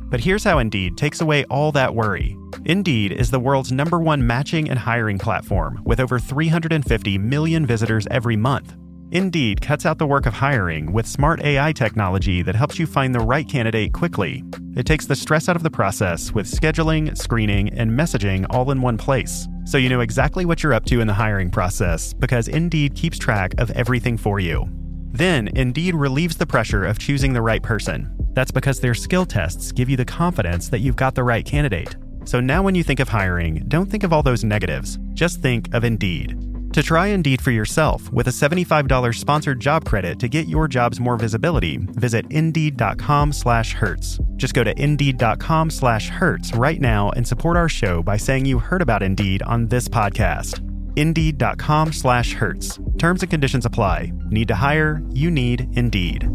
But 0.11 0.19
here's 0.19 0.43
how 0.43 0.59
Indeed 0.59 0.97
takes 0.97 1.21
away 1.21 1.45
all 1.45 1.71
that 1.71 1.95
worry. 1.95 2.37
Indeed 2.65 3.13
is 3.13 3.31
the 3.31 3.39
world's 3.39 3.71
number 3.71 3.97
one 3.97 4.27
matching 4.27 4.69
and 4.69 4.77
hiring 4.77 5.17
platform 5.17 5.81
with 5.85 6.01
over 6.01 6.19
350 6.19 7.17
million 7.17 7.65
visitors 7.65 8.07
every 8.11 8.35
month. 8.35 8.75
Indeed 9.11 9.61
cuts 9.61 9.85
out 9.85 9.97
the 9.97 10.05
work 10.05 10.25
of 10.25 10.33
hiring 10.33 10.91
with 10.91 11.07
smart 11.07 11.41
AI 11.41 11.71
technology 11.71 12.41
that 12.43 12.55
helps 12.55 12.77
you 12.77 12.85
find 12.85 13.15
the 13.15 13.19
right 13.19 13.47
candidate 13.47 13.93
quickly. 13.93 14.43
It 14.75 14.85
takes 14.85 15.05
the 15.05 15.15
stress 15.15 15.47
out 15.47 15.55
of 15.55 15.63
the 15.63 15.69
process 15.69 16.33
with 16.33 16.45
scheduling, 16.45 17.17
screening, 17.17 17.69
and 17.69 17.91
messaging 17.91 18.45
all 18.49 18.71
in 18.71 18.81
one 18.81 18.97
place. 18.97 19.47
So 19.65 19.77
you 19.77 19.87
know 19.87 20.01
exactly 20.01 20.43
what 20.45 20.61
you're 20.61 20.73
up 20.73 20.85
to 20.85 20.99
in 20.99 21.07
the 21.07 21.13
hiring 21.13 21.49
process 21.49 22.13
because 22.13 22.49
Indeed 22.49 22.95
keeps 22.95 23.17
track 23.17 23.53
of 23.59 23.71
everything 23.71 24.17
for 24.17 24.41
you. 24.41 24.65
Then, 25.13 25.49
Indeed 25.55 25.95
relieves 25.95 26.35
the 26.35 26.47
pressure 26.47 26.85
of 26.85 26.99
choosing 26.99 27.33
the 27.33 27.41
right 27.41 27.63
person. 27.63 28.20
That's 28.33 28.51
because 28.51 28.79
their 28.79 28.93
skill 28.93 29.25
tests 29.25 29.71
give 29.71 29.89
you 29.89 29.97
the 29.97 30.05
confidence 30.05 30.69
that 30.69 30.79
you've 30.79 30.95
got 30.95 31.15
the 31.15 31.23
right 31.23 31.45
candidate. 31.45 31.95
So 32.25 32.39
now 32.39 32.63
when 32.63 32.75
you 32.75 32.83
think 32.83 32.99
of 32.99 33.09
hiring, 33.09 33.63
don't 33.67 33.87
think 33.87 34.03
of 34.03 34.11
all 34.13 34.23
those 34.23 34.43
negatives. 34.43 34.99
Just 35.13 35.41
think 35.41 35.73
of 35.73 35.83
Indeed. 35.83 36.37
To 36.73 36.81
try 36.81 37.07
Indeed 37.07 37.41
for 37.41 37.51
yourself 37.51 38.11
with 38.13 38.27
a 38.27 38.31
$75 38.31 39.15
sponsored 39.15 39.59
job 39.59 39.83
credit 39.83 40.19
to 40.19 40.29
get 40.29 40.47
your 40.47 40.69
jobs 40.69 41.01
more 41.01 41.17
visibility, 41.17 41.77
visit 41.77 42.25
Indeed.com 42.29 43.33
slash 43.33 43.73
Hertz. 43.73 44.19
Just 44.37 44.53
go 44.53 44.63
to 44.63 44.81
Indeed.com 44.81 45.69
slash 45.69 46.07
Hertz 46.07 46.55
right 46.55 46.79
now 46.79 47.09
and 47.09 47.27
support 47.27 47.57
our 47.57 47.67
show 47.67 48.01
by 48.01 48.15
saying 48.15 48.45
you 48.45 48.59
heard 48.59 48.81
about 48.81 49.03
Indeed 49.03 49.43
on 49.43 49.67
this 49.67 49.89
podcast. 49.89 50.61
Indeed.com 50.97 51.91
slash 51.91 52.33
Hertz. 52.33 52.79
Terms 52.97 53.21
and 53.21 53.29
conditions 53.29 53.65
apply. 53.65 54.13
Need 54.29 54.47
to 54.47 54.55
hire? 54.55 55.01
You 55.09 55.29
need 55.29 55.67
Indeed. 55.73 56.29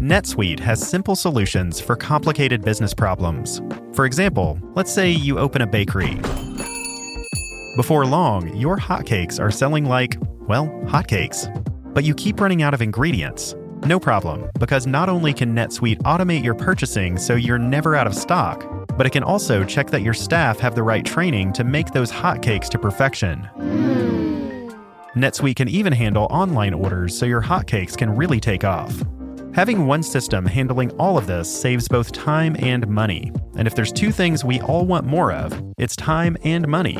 NetSuite 0.00 0.60
has 0.60 0.86
simple 0.86 1.16
solutions 1.16 1.80
for 1.80 1.96
complicated 1.96 2.62
business 2.62 2.94
problems. 2.94 3.60
For 3.94 4.06
example, 4.06 4.56
let's 4.76 4.92
say 4.92 5.10
you 5.10 5.40
open 5.40 5.60
a 5.60 5.66
bakery. 5.66 6.14
Before 7.74 8.06
long, 8.06 8.56
your 8.56 8.76
hotcakes 8.76 9.40
are 9.40 9.50
selling 9.50 9.86
like, 9.86 10.16
well, 10.46 10.68
hotcakes. 10.84 11.52
But 11.94 12.04
you 12.04 12.14
keep 12.14 12.40
running 12.40 12.62
out 12.62 12.74
of 12.74 12.80
ingredients. 12.80 13.56
No 13.86 13.98
problem, 13.98 14.48
because 14.60 14.86
not 14.86 15.08
only 15.08 15.34
can 15.34 15.52
NetSuite 15.52 16.00
automate 16.02 16.44
your 16.44 16.54
purchasing 16.54 17.18
so 17.18 17.34
you're 17.34 17.58
never 17.58 17.96
out 17.96 18.06
of 18.06 18.14
stock, 18.14 18.86
but 18.96 19.04
it 19.04 19.10
can 19.10 19.24
also 19.24 19.64
check 19.64 19.90
that 19.90 20.02
your 20.02 20.14
staff 20.14 20.60
have 20.60 20.76
the 20.76 20.82
right 20.84 21.04
training 21.04 21.52
to 21.54 21.64
make 21.64 21.90
those 21.90 22.12
hotcakes 22.12 22.68
to 22.68 22.78
perfection. 22.78 23.40
Hmm. 23.56 24.68
NetSuite 25.16 25.56
can 25.56 25.68
even 25.68 25.92
handle 25.92 26.28
online 26.30 26.72
orders 26.72 27.18
so 27.18 27.26
your 27.26 27.42
hotcakes 27.42 27.96
can 27.96 28.14
really 28.14 28.38
take 28.38 28.62
off. 28.62 29.02
Having 29.54 29.86
one 29.86 30.02
system 30.02 30.44
handling 30.44 30.90
all 30.98 31.16
of 31.16 31.26
this 31.26 31.48
saves 31.48 31.88
both 31.88 32.12
time 32.12 32.54
and 32.58 32.86
money. 32.86 33.32
And 33.56 33.66
if 33.66 33.74
there's 33.74 33.92
two 33.92 34.12
things 34.12 34.44
we 34.44 34.60
all 34.60 34.84
want 34.84 35.06
more 35.06 35.32
of, 35.32 35.60
it's 35.78 35.96
time 35.96 36.36
and 36.44 36.68
money. 36.68 36.98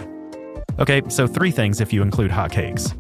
Okay, 0.79 1.03
so 1.09 1.27
three 1.27 1.51
things 1.51 1.81
if 1.81 1.93
you 1.93 2.03
include 2.03 2.31
hotcakes. 2.31 2.95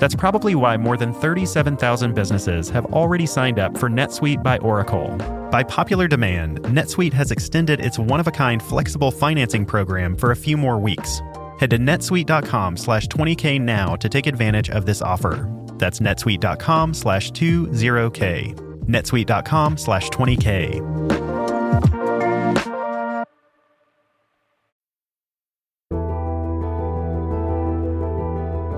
That's 0.00 0.14
probably 0.14 0.54
why 0.54 0.76
more 0.76 0.96
than 0.96 1.12
37,000 1.14 2.14
businesses 2.14 2.68
have 2.70 2.86
already 2.86 3.26
signed 3.26 3.58
up 3.58 3.76
for 3.78 3.88
NetSuite 3.88 4.42
by 4.42 4.58
Oracle. 4.58 5.16
By 5.50 5.62
popular 5.62 6.08
demand, 6.08 6.62
NetSuite 6.62 7.12
has 7.12 7.30
extended 7.30 7.80
its 7.80 7.98
one-of-a-kind 7.98 8.62
flexible 8.62 9.10
financing 9.10 9.66
program 9.66 10.16
for 10.16 10.30
a 10.30 10.36
few 10.36 10.56
more 10.56 10.78
weeks. 10.78 11.20
Head 11.60 11.70
to 11.70 11.78
netsuite.com 11.78 12.76
slash 12.76 13.06
20k 13.08 13.60
now 13.60 13.96
to 13.96 14.08
take 14.08 14.26
advantage 14.26 14.70
of 14.70 14.86
this 14.86 15.02
offer. 15.02 15.48
That's 15.78 16.00
netsuite.com 16.00 16.94
slash 16.94 17.30
20k. 17.32 18.63
netsuite.com 18.86 19.76
slash 19.76 20.08
20k. 20.10 20.80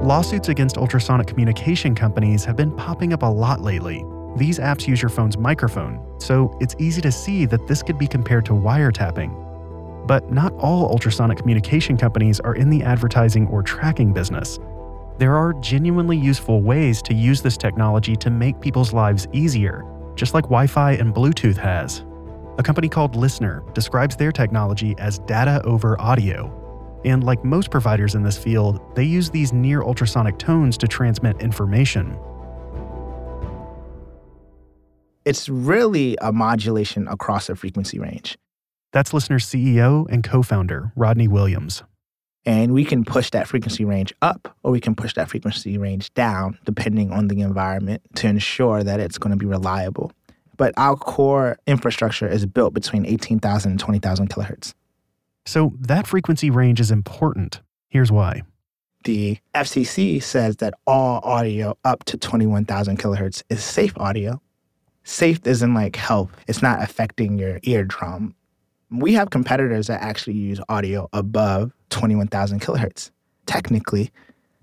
Lawsuits 0.06 0.48
against 0.48 0.76
ultrasonic 0.76 1.26
communication 1.26 1.92
companies 1.92 2.44
have 2.44 2.54
been 2.54 2.70
popping 2.76 3.12
up 3.12 3.22
a 3.22 3.26
lot 3.26 3.60
lately. 3.60 4.04
These 4.36 4.60
apps 4.60 4.86
use 4.86 5.02
your 5.02 5.08
phone's 5.08 5.36
microphone, 5.36 6.20
so 6.20 6.56
it's 6.60 6.76
easy 6.78 7.00
to 7.00 7.10
see 7.10 7.44
that 7.46 7.66
this 7.66 7.82
could 7.82 7.98
be 7.98 8.06
compared 8.06 8.46
to 8.46 8.52
wiretapping. 8.52 10.06
But 10.06 10.30
not 10.30 10.52
all 10.58 10.88
ultrasonic 10.88 11.38
communication 11.38 11.96
companies 11.96 12.38
are 12.38 12.54
in 12.54 12.70
the 12.70 12.84
advertising 12.84 13.48
or 13.48 13.64
tracking 13.64 14.12
business. 14.12 14.60
There 15.18 15.34
are 15.34 15.54
genuinely 15.54 16.16
useful 16.16 16.60
ways 16.62 17.02
to 17.02 17.12
use 17.12 17.42
this 17.42 17.56
technology 17.56 18.14
to 18.14 18.30
make 18.30 18.60
people's 18.60 18.92
lives 18.92 19.26
easier, 19.32 19.82
just 20.16 20.34
like 20.34 20.44
Wi 20.44 20.66
Fi 20.66 20.92
and 20.92 21.14
Bluetooth 21.14 21.56
has. 21.56 22.04
A 22.58 22.62
company 22.62 22.88
called 22.88 23.14
LISNR 23.14 23.72
describes 23.74 24.16
their 24.16 24.32
technology 24.32 24.94
as 24.98 25.18
data 25.20 25.62
over 25.64 26.00
audio. 26.00 26.50
And 27.04 27.22
like 27.22 27.44
most 27.44 27.70
providers 27.70 28.14
in 28.14 28.22
this 28.22 28.38
field, 28.38 28.80
they 28.96 29.04
use 29.04 29.30
these 29.30 29.52
near 29.52 29.82
ultrasonic 29.82 30.38
tones 30.38 30.76
to 30.78 30.88
transmit 30.88 31.40
information. 31.40 32.18
It's 35.24 35.48
really 35.48 36.16
a 36.20 36.32
modulation 36.32 37.06
across 37.08 37.48
a 37.48 37.56
frequency 37.56 37.98
range. 37.98 38.38
That's 38.92 39.12
LISNR's 39.12 39.44
CEO 39.44 40.06
and 40.08 40.24
co 40.24 40.42
founder, 40.42 40.92
Rodney 40.96 41.28
Williams. 41.28 41.82
And 42.46 42.72
we 42.72 42.84
can 42.84 43.04
push 43.04 43.30
that 43.30 43.48
frequency 43.48 43.84
range 43.84 44.14
up 44.22 44.56
or 44.62 44.70
we 44.70 44.80
can 44.80 44.94
push 44.94 45.12
that 45.14 45.28
frequency 45.28 45.76
range 45.76 46.14
down 46.14 46.58
depending 46.64 47.10
on 47.10 47.26
the 47.28 47.40
environment 47.40 48.02
to 48.16 48.28
ensure 48.28 48.82
that 48.84 49.00
it's 49.00 49.18
going 49.18 49.32
to 49.32 49.36
be 49.36 49.46
reliable. 49.46 50.12
But 50.56 50.72
our 50.76 50.96
core 50.96 51.58
infrastructure 51.66 52.28
is 52.28 52.46
built 52.46 52.72
between 52.72 53.04
18,000 53.04 53.72
and 53.72 53.80
20,000 53.80 54.30
kilohertz. 54.30 54.72
So 55.44 55.72
that 55.80 56.06
frequency 56.06 56.48
range 56.48 56.80
is 56.80 56.90
important. 56.90 57.60
Here's 57.88 58.10
why. 58.12 58.42
the 59.06 59.38
FCC 59.54 60.22
says 60.22 60.56
that 60.56 60.74
all 60.86 61.20
audio 61.22 61.78
up 61.84 62.04
to 62.04 62.18
21,000 62.18 62.98
kilohertz 62.98 63.42
is 63.48 63.64
safe 63.64 63.96
audio. 63.96 64.42
Safe 65.04 65.40
isn't 65.46 65.72
like 65.72 65.96
health, 65.96 66.32
it's 66.48 66.62
not 66.62 66.82
affecting 66.82 67.38
your 67.38 67.60
eardrum. 67.62 68.34
We 68.90 69.14
have 69.14 69.30
competitors 69.30 69.86
that 69.86 70.02
actually 70.02 70.34
use 70.34 70.60
audio 70.68 71.08
above 71.12 71.72
21,000 71.96 72.60
kilohertz. 72.60 73.10
Technically, 73.46 74.10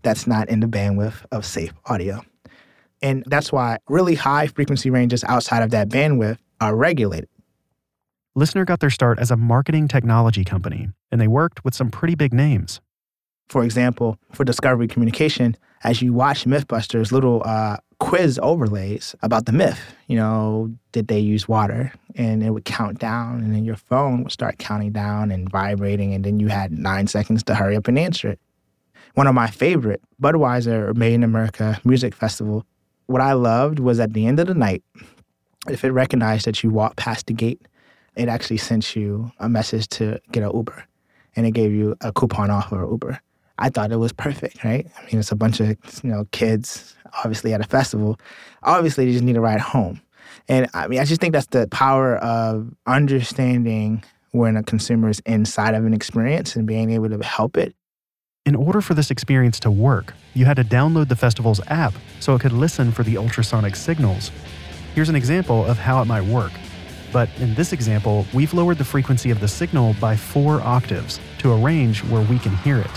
that's 0.03 0.27
not 0.27 0.49
in 0.49 0.59
the 0.59 0.67
bandwidth 0.67 1.25
of 1.31 1.45
safe 1.45 1.73
audio. 1.85 2.21
And 3.01 3.23
that's 3.25 3.51
why 3.51 3.79
really 3.89 4.15
high 4.15 4.47
frequency 4.47 4.89
ranges 4.89 5.23
outside 5.23 5.63
of 5.63 5.71
that 5.71 5.89
bandwidth 5.89 6.37
are 6.61 6.75
regulated. 6.75 7.27
LISNR 8.37 8.65
got 8.65 8.79
their 8.79 8.89
start 8.89 9.19
as 9.19 9.31
a 9.31 9.37
marketing 9.37 9.87
technology 9.87 10.43
company, 10.43 10.89
and 11.11 11.19
they 11.19 11.27
worked 11.27 11.63
with 11.65 11.73
some 11.73 11.89
pretty 11.89 12.15
big 12.15 12.33
names. 12.33 12.81
For 13.49 13.63
example, 13.63 14.17
for 14.31 14.43
Discovery 14.43 14.87
Communication, 14.87 15.57
as 15.83 16.01
you 16.01 16.13
watch 16.13 16.45
Mythbusters, 16.45 17.11
little 17.11 17.41
uh, 17.45 17.77
quiz 18.03 18.37
overlays 18.43 19.15
about 19.21 19.45
the 19.45 19.51
myth. 19.51 19.79
You 20.07 20.17
know, 20.17 20.73
did 20.91 21.07
they 21.07 21.19
use 21.19 21.47
water? 21.47 21.93
And 22.15 22.43
it 22.43 22.51
would 22.51 22.65
count 22.65 22.99
down, 22.99 23.41
and 23.41 23.55
then 23.55 23.63
your 23.63 23.77
phone 23.77 24.23
would 24.23 24.31
start 24.31 24.57
counting 24.59 24.91
down 24.91 25.31
and 25.31 25.49
vibrating, 25.49 26.13
and 26.13 26.23
then 26.23 26.39
you 26.39 26.49
had 26.49 26.71
nine 26.71 27.07
seconds 27.07 27.43
to 27.43 27.55
hurry 27.55 27.75
up 27.75 27.87
and 27.87 27.97
answer 27.97 28.29
it. 28.29 28.39
One 29.15 29.25
of 29.27 29.33
my 29.33 29.47
favorite, 29.47 30.01
Budweiser 30.21 30.95
Made 30.95 31.13
in 31.13 31.23
America 31.23 31.79
Music 31.83 32.13
Festival, 32.13 32.65
what 33.07 33.21
I 33.21 33.33
loved 33.33 33.79
was 33.79 33.99
at 33.99 34.13
the 34.13 34.27
end 34.27 34.39
of 34.39 34.47
the 34.47 34.53
night, 34.53 34.83
if 35.69 35.83
it 35.83 35.91
recognized 35.91 36.45
that 36.45 36.61
you 36.61 36.69
walked 36.69 36.97
past 36.97 37.27
the 37.27 37.33
gate, 37.33 37.61
it 38.15 38.27
actually 38.27 38.57
sent 38.57 38.95
you 38.95 39.31
a 39.39 39.47
message 39.47 39.87
to 39.89 40.19
get 40.31 40.43
an 40.43 40.51
Uber 40.53 40.83
and 41.35 41.45
it 41.45 41.51
gave 41.51 41.71
you 41.71 41.95
a 42.01 42.11
coupon 42.11 42.51
off 42.51 42.71
of 42.71 42.91
Uber. 42.91 43.19
I 43.59 43.69
thought 43.69 43.91
it 43.91 43.97
was 43.97 44.13
perfect, 44.13 44.63
right? 44.63 44.87
I 44.97 45.05
mean, 45.05 45.19
it's 45.19 45.31
a 45.31 45.35
bunch 45.35 45.59
of 45.59 45.69
you 46.03 46.09
know 46.09 46.27
kids, 46.31 46.95
obviously 47.23 47.53
at 47.53 47.61
a 47.61 47.65
festival. 47.65 48.19
Obviously, 48.63 49.05
they 49.05 49.11
just 49.11 49.23
need 49.23 49.37
a 49.37 49.41
ride 49.41 49.59
home, 49.59 50.01
and 50.47 50.67
I 50.73 50.87
mean, 50.87 50.99
I 50.99 51.05
just 51.05 51.21
think 51.21 51.33
that's 51.33 51.47
the 51.47 51.67
power 51.67 52.17
of 52.17 52.73
understanding 52.87 54.03
when 54.31 54.57
a 54.57 54.63
consumer 54.63 55.09
is 55.09 55.21
inside 55.25 55.75
of 55.75 55.85
an 55.85 55.93
experience 55.93 56.55
and 56.55 56.65
being 56.65 56.91
able 56.91 57.09
to 57.09 57.23
help 57.23 57.55
it. 57.57 57.75
In 58.45 58.55
order 58.55 58.81
for 58.81 58.93
this 58.93 59.09
experience 59.09 59.59
to 59.61 59.71
work, 59.71 60.13
you 60.33 60.43
had 60.45 60.57
to 60.57 60.63
download 60.65 61.07
the 61.07 61.15
festival's 61.15 61.61
app 61.67 61.93
so 62.19 62.35
it 62.35 62.41
could 62.41 62.51
listen 62.51 62.91
for 62.91 63.03
the 63.03 63.15
ultrasonic 63.17 63.75
signals. 63.75 64.31
Here's 64.95 65.07
an 65.07 65.15
example 65.15 65.63
of 65.65 65.77
how 65.77 66.01
it 66.01 66.05
might 66.05 66.25
work. 66.25 66.51
But 67.13 67.29
in 67.39 67.53
this 67.53 67.71
example, 67.73 68.25
we've 68.33 68.53
lowered 68.53 68.79
the 68.79 68.83
frequency 68.83 69.29
of 69.29 69.39
the 69.39 69.47
signal 69.47 69.95
by 70.01 70.17
four 70.17 70.59
octaves 70.61 71.19
to 71.37 71.51
a 71.51 71.57
range 71.57 72.03
where 72.05 72.23
we 72.23 72.39
can 72.39 72.55
hear 72.57 72.79
it. 72.79 72.91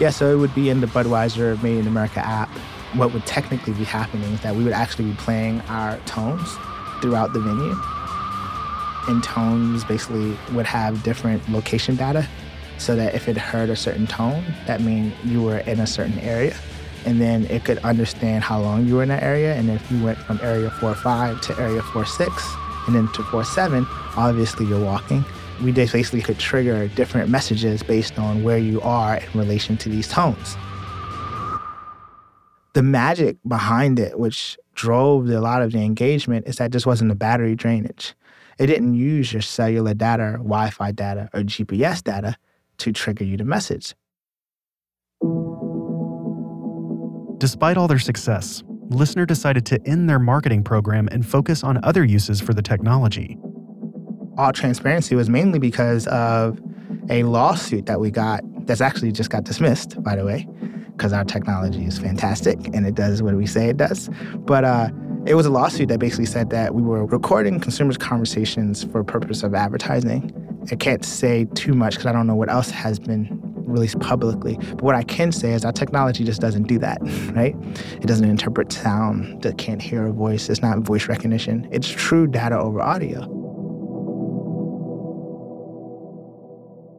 Yeah, 0.00 0.08
so 0.08 0.32
it 0.32 0.36
would 0.36 0.54
be 0.54 0.70
in 0.70 0.80
the 0.80 0.86
Budweiser 0.86 1.62
Made 1.62 1.76
in 1.76 1.86
America 1.86 2.20
app. 2.20 2.48
What 2.94 3.12
would 3.12 3.26
technically 3.26 3.74
be 3.74 3.84
happening 3.84 4.32
is 4.32 4.40
that 4.40 4.56
we 4.56 4.64
would 4.64 4.72
actually 4.72 5.10
be 5.10 5.16
playing 5.16 5.60
our 5.68 5.98
tones 6.06 6.56
throughout 7.02 7.34
the 7.34 7.40
venue. 7.40 7.76
And 9.08 9.22
tones 9.22 9.84
basically 9.84 10.38
would 10.52 10.64
have 10.64 11.02
different 11.02 11.46
location 11.50 11.96
data 11.96 12.26
so 12.78 12.96
that 12.96 13.14
if 13.14 13.28
it 13.28 13.36
heard 13.36 13.68
a 13.68 13.76
certain 13.76 14.06
tone, 14.06 14.42
that 14.66 14.80
means 14.80 15.12
you 15.22 15.42
were 15.42 15.58
in 15.58 15.80
a 15.80 15.86
certain 15.86 16.18
area. 16.20 16.56
And 17.04 17.20
then 17.20 17.44
it 17.50 17.66
could 17.66 17.76
understand 17.80 18.42
how 18.42 18.58
long 18.58 18.86
you 18.86 18.96
were 18.96 19.02
in 19.02 19.10
that 19.10 19.22
area. 19.22 19.54
And 19.54 19.68
if 19.68 19.92
you 19.92 20.02
went 20.02 20.16
from 20.16 20.40
area 20.42 20.70
4-5 20.80 21.42
to 21.42 21.60
area 21.60 21.82
4-6 21.82 22.86
and 22.86 22.96
then 22.96 23.08
to 23.08 23.22
4-7, 23.24 23.86
obviously 24.16 24.64
you're 24.64 24.82
walking 24.82 25.26
we 25.62 25.72
just 25.72 25.92
basically 25.92 26.22
could 26.22 26.38
trigger 26.38 26.88
different 26.88 27.28
messages 27.28 27.82
based 27.82 28.18
on 28.18 28.42
where 28.42 28.58
you 28.58 28.80
are 28.80 29.16
in 29.16 29.38
relation 29.38 29.76
to 29.78 29.88
these 29.88 30.08
tones. 30.08 30.56
The 32.74 32.82
magic 32.82 33.36
behind 33.46 33.98
it, 33.98 34.18
which 34.18 34.56
drove 34.74 35.28
a 35.28 35.40
lot 35.40 35.62
of 35.62 35.72
the 35.72 35.80
engagement, 35.80 36.46
is 36.46 36.56
that 36.56 36.72
this 36.72 36.86
wasn't 36.86 37.10
a 37.10 37.14
battery 37.14 37.54
drainage. 37.54 38.14
It 38.58 38.66
didn't 38.66 38.94
use 38.94 39.32
your 39.32 39.42
cellular 39.42 39.94
data, 39.94 40.34
Wi 40.38 40.70
Fi 40.70 40.92
data, 40.92 41.28
or 41.34 41.40
GPS 41.40 42.02
data 42.02 42.36
to 42.78 42.92
trigger 42.92 43.24
you 43.24 43.36
the 43.36 43.44
message. 43.44 43.94
Despite 47.38 47.76
all 47.76 47.88
their 47.88 47.98
success, 47.98 48.62
LISNR 48.90 49.26
decided 49.26 49.64
to 49.66 49.80
end 49.86 50.08
their 50.08 50.18
marketing 50.18 50.62
program 50.62 51.08
and 51.10 51.26
focus 51.26 51.64
on 51.64 51.82
other 51.84 52.04
uses 52.04 52.40
for 52.40 52.54
the 52.54 52.62
technology 52.62 53.38
all 54.38 54.52
transparency 54.52 55.14
was 55.14 55.28
mainly 55.28 55.58
because 55.58 56.06
of 56.08 56.60
a 57.08 57.22
lawsuit 57.24 57.86
that 57.86 58.00
we 58.00 58.10
got 58.10 58.40
that's 58.66 58.80
actually 58.80 59.12
just 59.12 59.30
got 59.30 59.44
dismissed, 59.44 60.00
by 60.02 60.14
the 60.16 60.24
way, 60.24 60.46
because 60.92 61.12
our 61.12 61.24
technology 61.24 61.84
is 61.84 61.98
fantastic 61.98 62.58
and 62.74 62.86
it 62.86 62.94
does 62.94 63.22
what 63.22 63.34
we 63.34 63.46
say 63.46 63.68
it 63.68 63.76
does. 63.76 64.08
But 64.36 64.64
uh, 64.64 64.90
it 65.26 65.34
was 65.34 65.46
a 65.46 65.50
lawsuit 65.50 65.88
that 65.88 65.98
basically 65.98 66.26
said 66.26 66.50
that 66.50 66.74
we 66.74 66.82
were 66.82 67.04
recording 67.04 67.60
consumers' 67.60 67.98
conversations 67.98 68.84
for 68.84 69.02
purpose 69.04 69.42
of 69.42 69.54
advertising. 69.54 70.32
I 70.70 70.76
can't 70.76 71.04
say 71.04 71.46
too 71.54 71.72
much 71.72 71.94
because 71.94 72.06
I 72.06 72.12
don't 72.12 72.26
know 72.26 72.36
what 72.36 72.48
else 72.48 72.70
has 72.70 72.98
been 72.98 73.28
released 73.66 73.98
publicly. 74.00 74.56
But 74.56 74.82
what 74.82 74.94
I 74.94 75.02
can 75.02 75.32
say 75.32 75.52
is 75.52 75.64
our 75.64 75.72
technology 75.72 76.24
just 76.24 76.40
doesn't 76.40 76.64
do 76.64 76.78
that, 76.78 76.98
right? 77.34 77.56
It 78.00 78.06
doesn't 78.06 78.28
interpret 78.28 78.72
sound, 78.72 79.44
it 79.44 79.58
can't 79.58 79.82
hear 79.82 80.06
a 80.06 80.12
voice, 80.12 80.48
it's 80.48 80.62
not 80.62 80.78
voice 80.78 81.08
recognition. 81.08 81.68
It's 81.70 81.88
true 81.88 82.26
data 82.26 82.58
over 82.58 82.80
audio. 82.80 83.39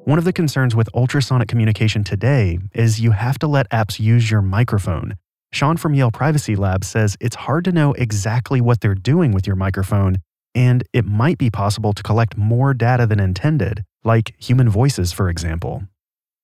One 0.05 0.17
of 0.17 0.25
the 0.25 0.33
concerns 0.33 0.75
with 0.75 0.89
ultrasonic 0.95 1.47
communication 1.47 2.03
today 2.03 2.57
is 2.73 2.99
you 2.99 3.11
have 3.11 3.37
to 3.39 3.47
let 3.47 3.69
apps 3.69 3.99
use 3.99 4.31
your 4.31 4.41
microphone. 4.41 5.15
Sean 5.53 5.77
from 5.77 5.93
Yale 5.93 6.09
Privacy 6.09 6.55
Lab 6.55 6.83
says 6.83 7.15
it's 7.21 7.35
hard 7.35 7.65
to 7.65 7.71
know 7.71 7.93
exactly 7.93 8.61
what 8.61 8.81
they're 8.81 8.95
doing 8.95 9.31
with 9.31 9.45
your 9.45 9.55
microphone, 9.55 10.17
and 10.55 10.83
it 10.91 11.05
might 11.05 11.37
be 11.37 11.51
possible 11.51 11.93
to 11.93 12.01
collect 12.01 12.35
more 12.35 12.73
data 12.73 13.05
than 13.05 13.19
intended, 13.19 13.83
like 14.03 14.33
human 14.39 14.69
voices, 14.69 15.11
for 15.11 15.29
example 15.29 15.83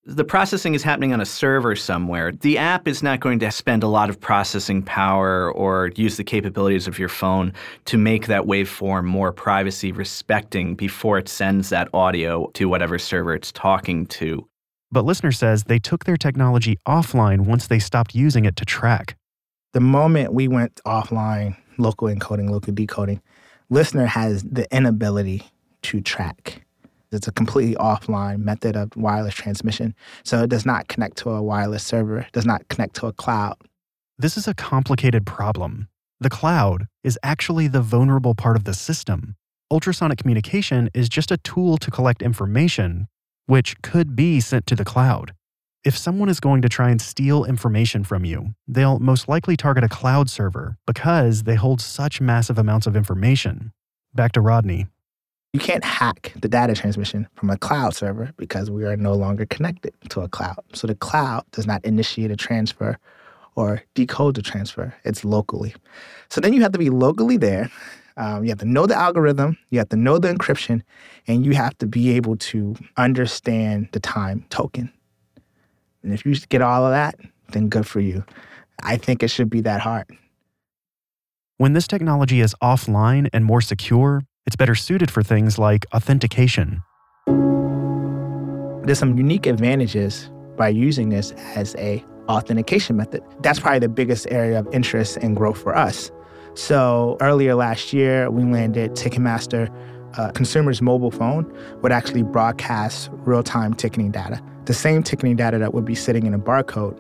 the 0.08 0.24
processing 0.24 0.74
is 0.74 0.84
happening 0.84 1.12
on 1.12 1.20
a 1.20 1.26
server 1.26 1.76
somewhere. 1.76 2.32
The 2.32 2.58
app 2.58 2.88
is 2.88 3.04
not 3.04 3.20
going 3.20 3.40
to 3.40 3.52
spend 3.52 3.84
a 3.84 3.90
lot 3.90 4.10
of 4.10 4.18
processing 4.18 4.82
power 4.82 5.52
or 5.52 5.92
use 5.96 6.16
the 6.16 6.24
capabilities 6.24 6.88
of 6.88 6.98
your 6.98 7.10
phone 7.10 7.52
to 7.86 7.98
make 7.98 8.28
that 8.28 8.44
waveform 8.44 9.04
more 9.04 9.34
privacy 9.34 9.92
respecting 9.92 10.76
before 10.76 11.18
it 11.18 11.28
sends 11.28 11.70
that 11.70 11.90
audio 11.94 12.50
to 12.54 12.70
whatever 12.70 12.98
server 12.98 13.36
it's 13.36 13.52
talking 13.52 14.06
to. 14.06 14.48
But 14.94 15.04
LISNR 15.04 15.36
says 15.36 15.66
they 15.66 15.80
took 15.80 16.06
their 16.06 16.16
technology 16.16 16.78
offline 16.88 17.42
once 17.42 17.68
they 17.68 17.80
stopped 17.80 18.16
using 18.16 18.46
it 18.46 18.56
to 18.56 18.64
track. 18.66 19.18
The 19.74 19.82
moment 19.82 20.32
we 20.32 20.48
went 20.48 20.80
offline, 20.86 21.58
local 21.78 22.08
encoding, 22.08 22.50
local 22.50 22.74
decoding, 22.74 23.22
LISNR 23.70 24.08
has 24.08 24.44
the 24.44 24.74
inability 24.74 25.44
to 25.82 26.00
track. 26.00 26.66
It's 27.12 27.28
a 27.28 27.32
completely 27.32 27.76
offline 27.76 28.40
method 28.40 28.76
of 28.76 28.96
wireless 28.96 29.34
transmission. 29.34 29.96
So 30.24 30.44
it 30.44 30.50
does 30.50 30.66
not 30.66 30.88
connect 30.88 31.18
to 31.18 31.32
a 31.32 31.42
wireless 31.42 31.84
server, 31.84 32.28
does 32.34 32.46
not 32.46 32.68
connect 32.68 32.96
to 32.98 33.08
a 33.08 33.14
cloud. 33.14 33.58
This 34.18 34.38
is 34.38 34.48
a 34.48 34.54
complicated 34.54 35.26
problem. 35.26 35.88
The 36.20 36.30
cloud 36.30 36.88
is 37.04 37.20
actually 37.22 37.68
the 37.68 37.82
vulnerable 37.82 38.34
part 38.34 38.56
of 38.56 38.64
the 38.64 38.74
system. 38.74 39.36
Ultrasonic 39.72 40.18
communication 40.18 40.90
is 40.94 41.10
just 41.10 41.32
a 41.32 41.38
tool 41.38 41.78
to 41.78 41.92
collect 41.92 42.22
information, 42.22 43.08
which 43.46 43.80
could 43.82 44.16
be 44.16 44.40
sent 44.40 44.66
to 44.68 44.76
the 44.76 44.86
cloud. 44.86 45.34
If 45.84 45.98
someone 45.98 46.28
is 46.28 46.40
going 46.40 46.64
to 46.64 46.70
try 46.70 46.90
and 46.90 47.02
steal 47.02 47.46
information 47.46 48.04
from 48.04 48.26
you, 48.26 48.56
they'll 48.68 49.00
most 49.00 49.30
likely 49.30 49.56
target 49.56 49.84
a 49.84 49.90
cloud 49.90 50.30
server 50.30 50.78
because 50.88 51.44
they 51.44 51.56
hold 51.56 51.80
such 51.80 52.20
massive 52.20 52.58
amounts 52.58 52.88
of 52.88 52.96
information. 52.96 53.72
Back 54.14 54.32
to 54.34 54.42
Rodney. 54.42 54.88
You 55.54 55.60
can't 55.60 55.84
hack 55.84 56.34
the 56.36 56.48
data 56.48 56.76
transmission 56.76 57.28
from 57.36 57.50
a 57.50 57.58
cloud 57.58 57.96
server 57.96 58.32
because 58.38 58.70
we 58.70 58.86
are 58.86 58.98
no 58.98 59.14
longer 59.14 59.46
connected 59.46 59.94
to 60.10 60.22
a 60.22 60.28
cloud. 60.28 60.60
So 60.74 60.88
the 60.88 60.96
cloud 60.96 61.44
does 61.52 61.66
not 61.66 61.84
initiate 61.86 62.32
a 62.32 62.36
transfer 62.36 62.98
or 63.56 63.82
decode 63.96 64.36
the 64.36 64.42
transfer, 64.44 64.94
it's 65.04 65.26
locally. 65.26 65.74
So 66.30 66.40
then 66.40 66.54
you 66.54 66.62
have 66.62 66.74
to 66.74 66.78
be 66.78 66.92
locally 66.92 67.38
there. 67.38 67.72
Um, 68.16 68.44
you 68.44 68.50
have 68.50 68.60
to 68.60 68.66
know 68.66 68.86
the 68.86 68.96
algorithm, 68.96 69.58
you 69.72 69.80
have 69.80 69.90
to 69.90 69.96
know 69.96 70.20
the 70.20 70.32
encryption, 70.32 70.82
and 71.28 71.46
you 71.46 71.54
have 71.54 71.78
to 71.80 71.88
be 71.88 72.12
able 72.12 72.38
to 72.38 72.76
understand 72.98 73.90
the 73.92 74.00
time 74.00 74.46
token. 74.50 74.92
And 76.04 76.14
if 76.14 76.26
you 76.26 76.36
get 76.36 76.62
all 76.62 76.86
of 76.86 76.92
that, 76.92 77.16
then 77.52 77.68
good 77.68 77.88
for 77.88 78.00
you. 78.00 78.24
I 78.84 78.98
think 78.98 79.24
it 79.24 79.30
should 79.30 79.50
be 79.50 79.62
that 79.62 79.82
hard. 79.82 80.06
When 81.58 81.74
this 81.74 81.88
technology 81.88 82.42
is 82.42 82.56
offline 82.62 83.28
and 83.34 83.44
more 83.44 83.62
secure, 83.62 84.22
it's 84.48 84.56
better 84.56 84.74
suited 84.74 85.12
for 85.12 85.22
things 85.22 85.60
like 85.60 85.86
authentication. 85.94 86.82
There's 88.86 88.98
some 88.98 89.18
unique 89.18 89.46
advantages 89.46 90.32
by 90.56 90.70
using 90.70 91.10
this 91.10 91.32
as 91.56 91.76
a 91.76 92.04
authentication 92.30 92.96
method. 92.96 93.22
That's 93.42 93.60
probably 93.60 93.80
the 93.80 93.90
biggest 93.90 94.26
area 94.32 94.60
of 94.60 94.68
interest 94.74 95.18
and 95.18 95.36
growth 95.36 95.62
for 95.62 95.76
us. 95.76 96.10
So 96.56 97.18
earlier 97.22 97.54
last 97.54 97.94
year, 97.94 98.32
we 98.32 98.44
landed 98.44 98.92
Ticketmaster. 98.92 99.70
A 100.18 100.32
consumer's 100.32 100.82
mobile 100.82 101.12
phone 101.12 101.46
would 101.82 101.92
actually 101.92 102.24
broadcast 102.24 103.10
real-time 103.12 103.76
ticketing 103.76 104.10
data 104.10 104.42
the 104.68 104.74
same 104.74 105.02
ticketing 105.02 105.38
data 105.38 105.58
that 105.58 105.74
would 105.74 105.86
be 105.86 105.96
sitting 105.96 106.28
in 106.28 106.34
a 106.34 106.40
barcode. 106.40 107.00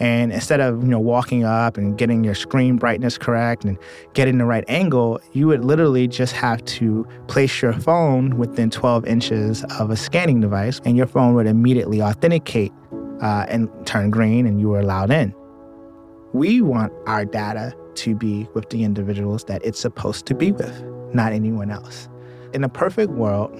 And 0.00 0.32
instead 0.32 0.60
of 0.60 0.82
you 0.82 0.88
know 0.88 1.00
walking 1.00 1.44
up 1.44 1.76
and 1.76 1.98
getting 1.98 2.22
your 2.22 2.34
screen 2.34 2.76
brightness 2.76 3.18
correct 3.18 3.64
and 3.64 3.76
getting 4.14 4.38
the 4.38 4.44
right 4.44 4.64
angle, 4.68 5.20
you 5.32 5.46
would 5.48 5.64
literally 5.64 6.06
just 6.06 6.34
have 6.34 6.64
to 6.66 7.06
place 7.26 7.60
your 7.60 7.72
phone 7.72 8.36
within 8.36 8.70
12 8.70 9.06
inches 9.06 9.64
of 9.78 9.90
a 9.90 9.96
scanning 9.96 10.40
device, 10.40 10.80
and 10.84 10.96
your 10.96 11.06
phone 11.06 11.34
would 11.34 11.46
immediately 11.46 12.00
authenticate 12.00 12.72
uh, 13.22 13.46
and 13.48 13.68
turn 13.86 14.10
green, 14.10 14.46
and 14.46 14.60
you 14.60 14.68
were 14.68 14.80
allowed 14.80 15.10
in. 15.10 15.34
We 16.32 16.60
want 16.60 16.92
our 17.06 17.24
data 17.24 17.74
to 17.96 18.14
be 18.14 18.46
with 18.54 18.70
the 18.70 18.84
individuals 18.84 19.44
that 19.44 19.64
it's 19.64 19.80
supposed 19.80 20.26
to 20.26 20.34
be 20.34 20.52
with, 20.52 20.84
not 21.12 21.32
anyone 21.32 21.70
else. 21.70 22.08
In 22.52 22.62
a 22.62 22.68
perfect 22.68 23.10
world, 23.12 23.50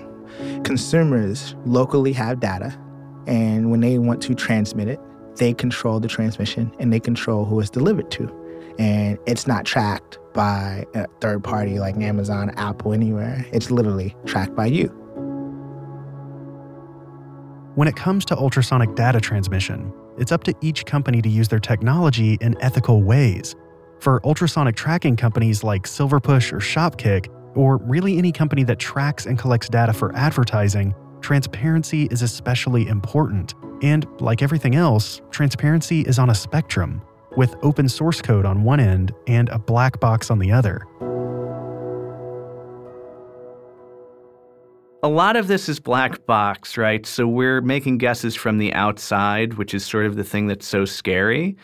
consumers 0.65 1.57
locally 1.65 2.13
have 2.13 2.39
data, 2.39 2.79
and 3.27 3.71
when 3.71 3.81
they 3.81 3.99
want 3.99 4.23
to 4.23 4.35
transmit 4.35 4.89
it, 4.89 5.01
they 5.39 5.55
control 5.55 6.01
the 6.01 6.09
transmission 6.09 6.73
and 6.79 6.93
they 6.93 7.01
control 7.01 7.45
who 7.45 7.59
it's 7.61 7.71
delivered 7.71 8.11
to. 8.13 8.33
And 8.79 9.19
it's 9.27 9.47
not 9.47 9.65
tracked 9.65 10.19
by 10.35 10.85
a 10.95 11.07
third 11.21 11.43
party 11.43 11.81
like 11.81 11.97
Amazon, 11.97 12.51
Apple, 12.51 12.93
anywhere. 12.93 13.45
It's 13.53 13.71
literally 13.71 14.15
tracked 14.25 14.55
by 14.55 14.67
you. 14.67 14.87
When 17.75 17.89
it 17.89 17.97
comes 17.97 18.25
to 18.27 18.37
ultrasonic 18.37 18.95
data 18.95 19.21
transmission, 19.21 19.93
it's 20.17 20.33
up 20.33 20.45
to 20.45 20.55
each 20.61 20.85
company 20.85 21.23
to 21.23 21.29
use 21.29 21.49
their 21.49 21.61
technology 21.61 22.39
in 22.41 22.61
ethical 22.61 23.03
ways. 23.03 23.55
For 24.01 24.21
ultrasonic 24.25 24.77
tracking 24.77 25.17
companies 25.17 25.65
like 25.65 25.85
Silverpush 25.85 26.53
or 26.53 26.59
Shopkick, 26.59 27.29
or 27.57 27.79
really 27.79 28.19
any 28.19 28.31
company 28.31 28.63
that 28.65 28.79
tracks 28.79 29.27
and 29.27 29.39
collects 29.39 29.69
data 29.69 29.93
for 29.93 30.15
advertising, 30.15 30.95
transparency 31.21 32.05
is 32.11 32.23
especially 32.23 32.87
important. 32.87 33.55
And 33.83 34.07
like 34.21 34.43
everything 34.43 34.75
else, 34.75 35.21
transparency 35.31 36.03
is 36.03 36.19
on 36.19 36.31
a 36.31 36.35
spectrum, 36.35 37.01
with 37.37 37.55
open 37.63 37.89
source 37.89 38.21
code 38.21 38.45
on 38.45 38.65
one 38.65 38.81
end 38.81 39.15
and 39.27 39.49
a 39.51 39.59
black 39.59 40.01
box 40.01 40.31
on 40.31 40.39
the 40.39 40.51
other. 40.51 40.87
A 45.05 45.09
lot 45.09 45.37
of 45.37 45.47
this 45.47 45.69
is 45.69 45.79
black 45.79 46.27
box, 46.27 46.77
right? 46.77 47.07
So 47.07 47.29
we're 47.29 47.61
making 47.61 47.99
guesses 47.99 48.35
from 48.35 48.59
the 48.59 48.75
outside, 48.75 49.55
which 49.55 49.73
is 49.73 49.87
sort 49.87 50.07
of 50.07 50.17
the 50.17 50.25
thing 50.25 50.49
that's 50.49 50.67
so 50.67 50.85
scary. 50.85 51.57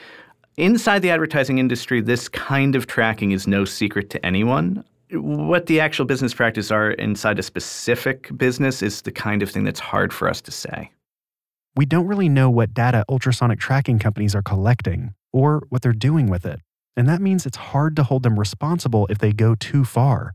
Inside 0.56 1.00
the 1.00 1.10
advertising 1.10 1.58
industry, 1.58 2.00
this 2.00 2.28
kind 2.28 2.76
of 2.76 2.86
tracking 2.86 3.32
is 3.32 3.48
no 3.48 3.64
secret 3.64 4.08
to 4.10 4.24
anyone. 4.24 4.84
What 5.10 5.66
the 5.66 5.80
actual 5.80 6.04
business 6.04 6.32
practices 6.32 6.70
are 6.70 6.92
inside 6.92 7.40
a 7.40 7.42
specific 7.42 8.30
business 8.36 8.82
is 8.82 9.02
the 9.02 9.10
kind 9.10 9.42
of 9.42 9.50
thing 9.50 9.64
that's 9.64 9.80
hard 9.80 10.12
for 10.12 10.28
us 10.28 10.40
to 10.42 10.52
say. 10.52 10.92
We 11.76 11.86
don't 11.86 12.06
really 12.06 12.28
know 12.28 12.50
what 12.50 12.72
data 12.72 13.04
ultrasonic 13.08 13.58
tracking 13.58 13.98
companies 13.98 14.34
are 14.34 14.42
collecting 14.42 15.14
or 15.32 15.64
what 15.70 15.82
they're 15.82 15.92
doing 15.92 16.28
with 16.28 16.46
it. 16.46 16.60
And 16.96 17.08
that 17.08 17.20
means 17.20 17.44
it's 17.44 17.56
hard 17.56 17.96
to 17.96 18.04
hold 18.04 18.22
them 18.22 18.38
responsible 18.38 19.06
if 19.08 19.18
they 19.18 19.32
go 19.32 19.56
too 19.56 19.84
far. 19.84 20.34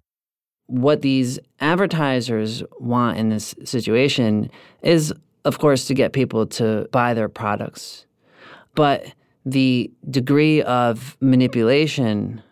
What 0.67 1.02
these 1.02 1.39
advertisers 1.62 2.62
want 2.80 3.17
in 3.17 3.30
this 3.30 3.56
situation 3.63 4.52
is, 4.82 5.13
of 5.45 5.60
course, 5.60 5.88
to 5.88 5.93
get 5.93 6.12
people 6.12 6.45
to 6.47 6.88
buy 6.91 7.13
their 7.13 7.30
products. 7.30 8.06
But 8.75 9.13
the 9.45 9.91
degree 10.10 10.62
of 10.62 11.17
manipulation 11.21 12.43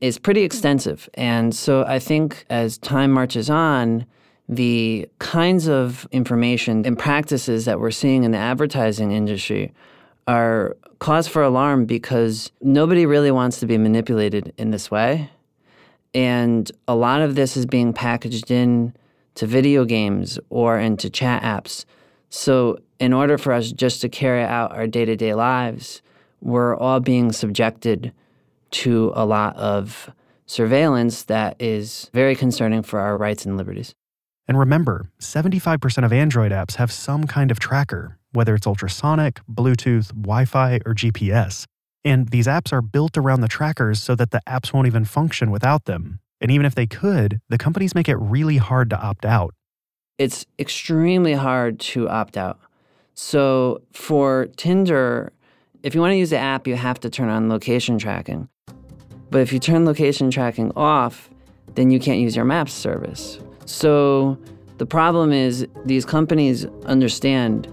is 0.00 0.18
pretty 0.18 0.42
extensive. 0.42 1.08
And 1.14 1.54
so 1.54 1.84
I 1.84 1.98
think 2.00 2.44
as 2.50 2.76
time 2.78 3.12
marches 3.12 3.48
on, 3.48 4.04
the 4.48 5.08
kinds 5.18 5.68
of 5.68 6.06
information 6.12 6.84
and 6.84 6.98
practices 6.98 7.64
that 7.64 7.80
we're 7.80 7.90
seeing 7.90 8.24
in 8.24 8.30
the 8.30 8.38
advertising 8.38 9.12
industry 9.12 9.72
are 10.26 10.76
cause 10.98 11.26
for 11.28 11.42
alarm 11.42 11.86
because 11.86 12.50
nobody 12.60 13.06
really 13.06 13.30
wants 13.30 13.60
to 13.60 13.66
be 13.66 13.78
manipulated 13.78 14.52
in 14.58 14.70
this 14.70 14.90
way. 14.90 15.30
And 16.14 16.70
a 16.86 16.94
lot 16.94 17.20
of 17.20 17.34
this 17.34 17.56
is 17.56 17.66
being 17.66 17.92
packaged 17.92 18.50
in 18.50 18.94
to 19.34 19.46
video 19.46 19.84
games 19.84 20.38
or 20.50 20.78
into 20.78 21.10
chat 21.10 21.42
apps. 21.42 21.84
So, 22.30 22.78
in 23.00 23.12
order 23.12 23.36
for 23.36 23.52
us 23.52 23.72
just 23.72 24.00
to 24.02 24.08
carry 24.08 24.42
out 24.42 24.72
our 24.72 24.86
day 24.86 25.04
to 25.04 25.16
day 25.16 25.34
lives, 25.34 26.02
we're 26.40 26.76
all 26.76 27.00
being 27.00 27.32
subjected 27.32 28.12
to 28.70 29.12
a 29.14 29.24
lot 29.24 29.56
of 29.56 30.10
surveillance 30.46 31.24
that 31.24 31.56
is 31.60 32.10
very 32.12 32.36
concerning 32.36 32.82
for 32.82 33.00
our 33.00 33.16
rights 33.16 33.44
and 33.44 33.56
liberties. 33.56 33.94
And 34.46 34.58
remember, 34.58 35.10
75% 35.20 36.04
of 36.04 36.12
Android 36.12 36.52
apps 36.52 36.76
have 36.76 36.92
some 36.92 37.26
kind 37.26 37.50
of 37.50 37.58
tracker, 37.58 38.18
whether 38.32 38.54
it's 38.54 38.66
ultrasonic, 38.66 39.40
Bluetooth, 39.50 40.08
Wi 40.08 40.44
Fi, 40.44 40.76
or 40.84 40.94
GPS. 40.94 41.64
And 42.04 42.28
these 42.28 42.46
apps 42.46 42.72
are 42.72 42.82
built 42.82 43.16
around 43.16 43.40
the 43.40 43.48
trackers 43.48 44.02
so 44.02 44.14
that 44.14 44.30
the 44.30 44.42
apps 44.46 44.72
won't 44.72 44.86
even 44.86 45.04
function 45.04 45.50
without 45.50 45.86
them. 45.86 46.20
And 46.40 46.50
even 46.50 46.66
if 46.66 46.74
they 46.74 46.86
could, 46.86 47.40
the 47.48 47.56
companies 47.56 47.94
make 47.94 48.08
it 48.08 48.16
really 48.16 48.58
hard 48.58 48.90
to 48.90 49.00
opt 49.00 49.24
out. 49.24 49.54
It's 50.18 50.44
extremely 50.58 51.32
hard 51.32 51.80
to 51.80 52.08
opt 52.08 52.36
out. 52.36 52.60
So 53.14 53.80
for 53.92 54.48
Tinder, 54.56 55.32
if 55.82 55.94
you 55.94 56.00
want 56.00 56.12
to 56.12 56.16
use 56.16 56.30
the 56.30 56.38
app, 56.38 56.66
you 56.66 56.76
have 56.76 57.00
to 57.00 57.10
turn 57.10 57.30
on 57.30 57.48
location 57.48 57.98
tracking. 57.98 58.48
But 59.30 59.40
if 59.40 59.52
you 59.52 59.58
turn 59.58 59.86
location 59.86 60.30
tracking 60.30 60.70
off, 60.76 61.30
then 61.74 61.90
you 61.90 61.98
can't 61.98 62.20
use 62.20 62.36
your 62.36 62.44
Maps 62.44 62.72
service. 62.72 63.38
So 63.66 64.38
the 64.78 64.86
problem 64.86 65.32
is 65.32 65.66
these 65.84 66.04
companies 66.04 66.66
understand 66.86 67.68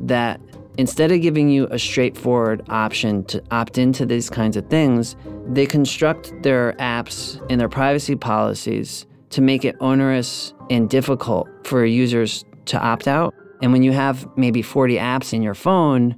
that 0.00 0.40
instead 0.78 1.12
of 1.12 1.20
giving 1.20 1.48
you 1.48 1.66
a 1.70 1.78
straightforward 1.78 2.62
option 2.68 3.24
to 3.24 3.42
opt 3.50 3.78
into 3.78 4.06
these 4.06 4.30
kinds 4.30 4.56
of 4.56 4.66
things, 4.68 5.16
they 5.46 5.66
construct 5.66 6.32
their 6.42 6.72
apps 6.74 7.44
and 7.50 7.60
their 7.60 7.68
privacy 7.68 8.16
policies 8.16 9.06
to 9.30 9.40
make 9.40 9.64
it 9.64 9.76
onerous 9.80 10.54
and 10.70 10.88
difficult 10.88 11.48
for 11.64 11.84
users 11.84 12.44
to 12.66 12.78
opt 12.78 13.08
out. 13.08 13.34
And 13.62 13.72
when 13.72 13.82
you 13.82 13.92
have 13.92 14.28
maybe 14.36 14.62
40 14.62 14.96
apps 14.96 15.32
in 15.32 15.42
your 15.42 15.54
phone, 15.54 16.16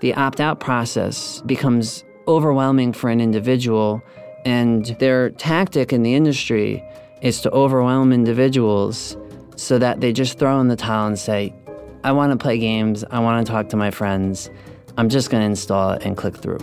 the 0.00 0.14
opt 0.14 0.40
out 0.40 0.60
process 0.60 1.42
becomes 1.46 2.04
overwhelming 2.26 2.92
for 2.92 3.10
an 3.10 3.20
individual. 3.20 4.02
And 4.44 4.86
their 4.98 5.30
tactic 5.30 5.92
in 5.92 6.02
the 6.02 6.14
industry 6.14 6.82
is 7.22 7.40
to 7.42 7.50
overwhelm 7.50 8.12
individuals 8.12 9.16
so 9.56 9.78
that 9.78 10.00
they 10.00 10.12
just 10.12 10.38
throw 10.38 10.60
in 10.60 10.68
the 10.68 10.76
towel 10.76 11.06
and 11.06 11.18
say, 11.18 11.54
I 12.02 12.12
want 12.12 12.32
to 12.32 12.42
play 12.42 12.58
games, 12.58 13.04
I 13.10 13.18
want 13.20 13.46
to 13.46 13.52
talk 13.52 13.68
to 13.70 13.76
my 13.76 13.90
friends, 13.90 14.48
I'm 14.96 15.08
just 15.08 15.30
going 15.30 15.42
to 15.42 15.46
install 15.46 15.92
it 15.92 16.02
and 16.02 16.16
click 16.16 16.36
through. 16.36 16.58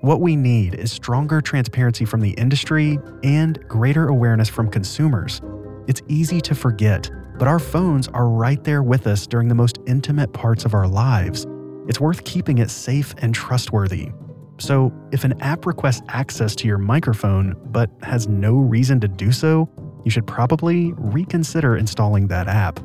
What 0.00 0.20
we 0.20 0.36
need 0.36 0.74
is 0.74 0.92
stronger 0.92 1.40
transparency 1.40 2.04
from 2.04 2.20
the 2.20 2.30
industry 2.30 2.98
and 3.24 3.58
greater 3.68 4.08
awareness 4.08 4.48
from 4.48 4.70
consumers. 4.70 5.42
It's 5.88 6.02
easy 6.06 6.40
to 6.42 6.54
forget, 6.54 7.10
but 7.36 7.48
our 7.48 7.58
phones 7.58 8.06
are 8.08 8.28
right 8.28 8.62
there 8.62 8.82
with 8.82 9.08
us 9.08 9.26
during 9.26 9.48
the 9.48 9.54
most 9.56 9.78
intimate 9.86 10.32
parts 10.32 10.64
of 10.64 10.72
our 10.72 10.86
lives. 10.86 11.46
It's 11.88 12.00
worth 12.00 12.24
keeping 12.24 12.58
it 12.58 12.70
safe 12.70 13.12
and 13.18 13.34
trustworthy. 13.34 14.12
So, 14.58 14.92
if 15.12 15.24
an 15.24 15.40
app 15.40 15.66
requests 15.66 16.02
access 16.08 16.56
to 16.56 16.66
your 16.66 16.78
microphone 16.78 17.56
but 17.66 17.90
has 18.02 18.26
no 18.26 18.56
reason 18.56 19.00
to 19.00 19.08
do 19.08 19.30
so, 19.30 19.68
you 20.04 20.10
should 20.10 20.26
probably 20.26 20.92
reconsider 20.96 21.76
installing 21.76 22.26
that 22.28 22.48
app. 22.48 22.80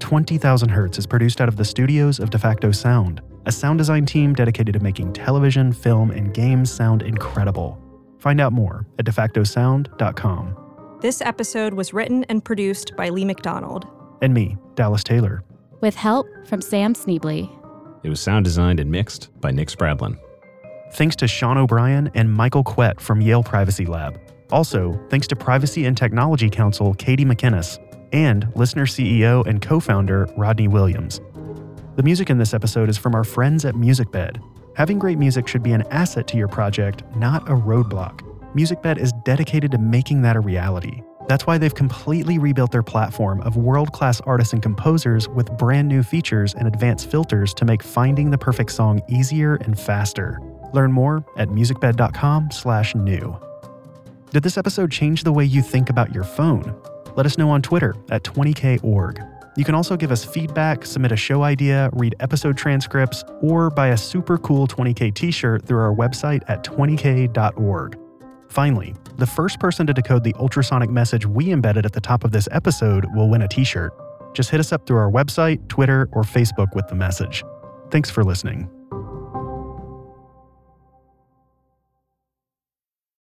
Twenty 0.00 0.38
Thousand 0.38 0.70
Hertz 0.70 0.98
is 0.98 1.06
produced 1.06 1.40
out 1.40 1.46
of 1.46 1.56
the 1.56 1.64
studios 1.64 2.18
of 2.18 2.30
DeFacto 2.30 2.74
Sound, 2.74 3.20
a 3.46 3.52
sound 3.52 3.78
design 3.78 4.06
team 4.06 4.34
dedicated 4.34 4.74
to 4.74 4.80
making 4.80 5.12
television, 5.12 5.72
film, 5.72 6.10
and 6.10 6.34
games 6.34 6.72
sound 6.72 7.02
incredible. 7.02 7.80
Find 8.18 8.40
out 8.40 8.52
more 8.52 8.88
at 8.98 9.04
defactosound.com. 9.04 10.59
This 11.00 11.22
episode 11.22 11.72
was 11.72 11.94
written 11.94 12.24
and 12.24 12.44
produced 12.44 12.94
by 12.94 13.08
Lee 13.08 13.24
McDonald. 13.24 13.86
And 14.20 14.34
me, 14.34 14.58
Dallas 14.74 15.02
Taylor. 15.02 15.42
With 15.80 15.94
help 15.94 16.26
from 16.46 16.60
Sam 16.60 16.92
Schneble. 16.92 17.50
It 18.02 18.10
was 18.10 18.20
sound 18.20 18.44
designed 18.44 18.80
and 18.80 18.90
mixed 18.90 19.30
by 19.40 19.50
Nick 19.50 19.68
Spradlin. 19.68 20.18
Thanks 20.92 21.16
to 21.16 21.26
Sean 21.26 21.56
O'Brien 21.56 22.10
and 22.14 22.30
Michael 22.30 22.62
Kwet 22.62 23.00
from 23.00 23.22
Yale 23.22 23.42
Privacy 23.42 23.86
Lab. 23.86 24.20
Also, 24.52 25.00
thanks 25.08 25.26
to 25.28 25.36
Privacy 25.36 25.86
and 25.86 25.96
Technology 25.96 26.50
Counsel 26.50 26.92
Katie 26.92 27.24
McInnis 27.24 27.78
and 28.12 28.44
LISNR 28.48 28.86
CEO 28.86 29.46
and 29.46 29.62
co 29.62 29.80
founder 29.80 30.28
Rodney 30.36 30.68
Williams. 30.68 31.22
The 31.96 32.02
music 32.02 32.28
in 32.28 32.36
this 32.36 32.52
episode 32.52 32.90
is 32.90 32.98
from 32.98 33.14
our 33.14 33.24
friends 33.24 33.64
at 33.64 33.74
MusicBed. 33.74 34.38
Having 34.76 34.98
great 34.98 35.16
music 35.16 35.48
should 35.48 35.62
be 35.62 35.72
an 35.72 35.82
asset 35.90 36.26
to 36.26 36.36
your 36.36 36.48
project, 36.48 37.04
not 37.16 37.48
a 37.48 37.54
roadblock. 37.54 38.29
MusicBed 38.54 38.98
is 38.98 39.12
dedicated 39.24 39.70
to 39.70 39.78
making 39.78 40.22
that 40.22 40.36
a 40.36 40.40
reality. 40.40 41.02
That's 41.28 41.46
why 41.46 41.58
they've 41.58 41.74
completely 41.74 42.38
rebuilt 42.38 42.72
their 42.72 42.82
platform 42.82 43.40
of 43.42 43.56
world 43.56 43.92
class 43.92 44.20
artists 44.22 44.52
and 44.52 44.60
composers 44.60 45.28
with 45.28 45.56
brand 45.56 45.86
new 45.86 46.02
features 46.02 46.54
and 46.54 46.66
advanced 46.66 47.08
filters 47.08 47.54
to 47.54 47.64
make 47.64 47.82
finding 47.82 48.30
the 48.30 48.38
perfect 48.38 48.72
song 48.72 49.00
easier 49.08 49.54
and 49.56 49.78
faster. 49.78 50.40
Learn 50.72 50.90
more 50.90 51.24
at 51.36 51.48
musicbed.com 51.48 52.50
slash 52.50 52.96
new. 52.96 53.38
Did 54.32 54.42
this 54.42 54.58
episode 54.58 54.90
change 54.90 55.22
the 55.22 55.32
way 55.32 55.44
you 55.44 55.62
think 55.62 55.88
about 55.88 56.12
your 56.12 56.24
phone? 56.24 56.74
Let 57.14 57.26
us 57.26 57.38
know 57.38 57.50
on 57.50 57.62
Twitter 57.62 57.94
at 58.10 58.24
20korg. 58.24 59.24
You 59.56 59.64
can 59.64 59.76
also 59.76 59.96
give 59.96 60.10
us 60.10 60.24
feedback, 60.24 60.84
submit 60.84 61.12
a 61.12 61.16
show 61.16 61.44
idea, 61.44 61.90
read 61.92 62.16
episode 62.18 62.56
transcripts, 62.56 63.22
or 63.40 63.70
buy 63.70 63.88
a 63.88 63.96
super 63.96 64.38
cool 64.38 64.66
20k 64.66 65.14
t 65.14 65.30
shirt 65.30 65.64
through 65.64 65.80
our 65.80 65.94
website 65.94 66.42
at 66.48 66.64
20k.org. 66.64 67.99
Finally, 68.50 68.94
the 69.16 69.26
first 69.26 69.60
person 69.60 69.86
to 69.86 69.94
decode 69.94 70.24
the 70.24 70.34
ultrasonic 70.34 70.90
message 70.90 71.24
we 71.24 71.52
embedded 71.52 71.86
at 71.86 71.92
the 71.92 72.00
top 72.00 72.24
of 72.24 72.32
this 72.32 72.48
episode 72.50 73.06
will 73.14 73.28
win 73.30 73.42
a 73.42 73.48
t 73.48 73.62
shirt. 73.62 73.92
Just 74.34 74.50
hit 74.50 74.58
us 74.58 74.72
up 74.72 74.86
through 74.86 74.98
our 74.98 75.10
website, 75.10 75.66
Twitter, 75.68 76.08
or 76.12 76.22
Facebook 76.22 76.74
with 76.74 76.86
the 76.88 76.96
message. 76.96 77.44
Thanks 77.90 78.10
for 78.10 78.24
listening. 78.24 78.68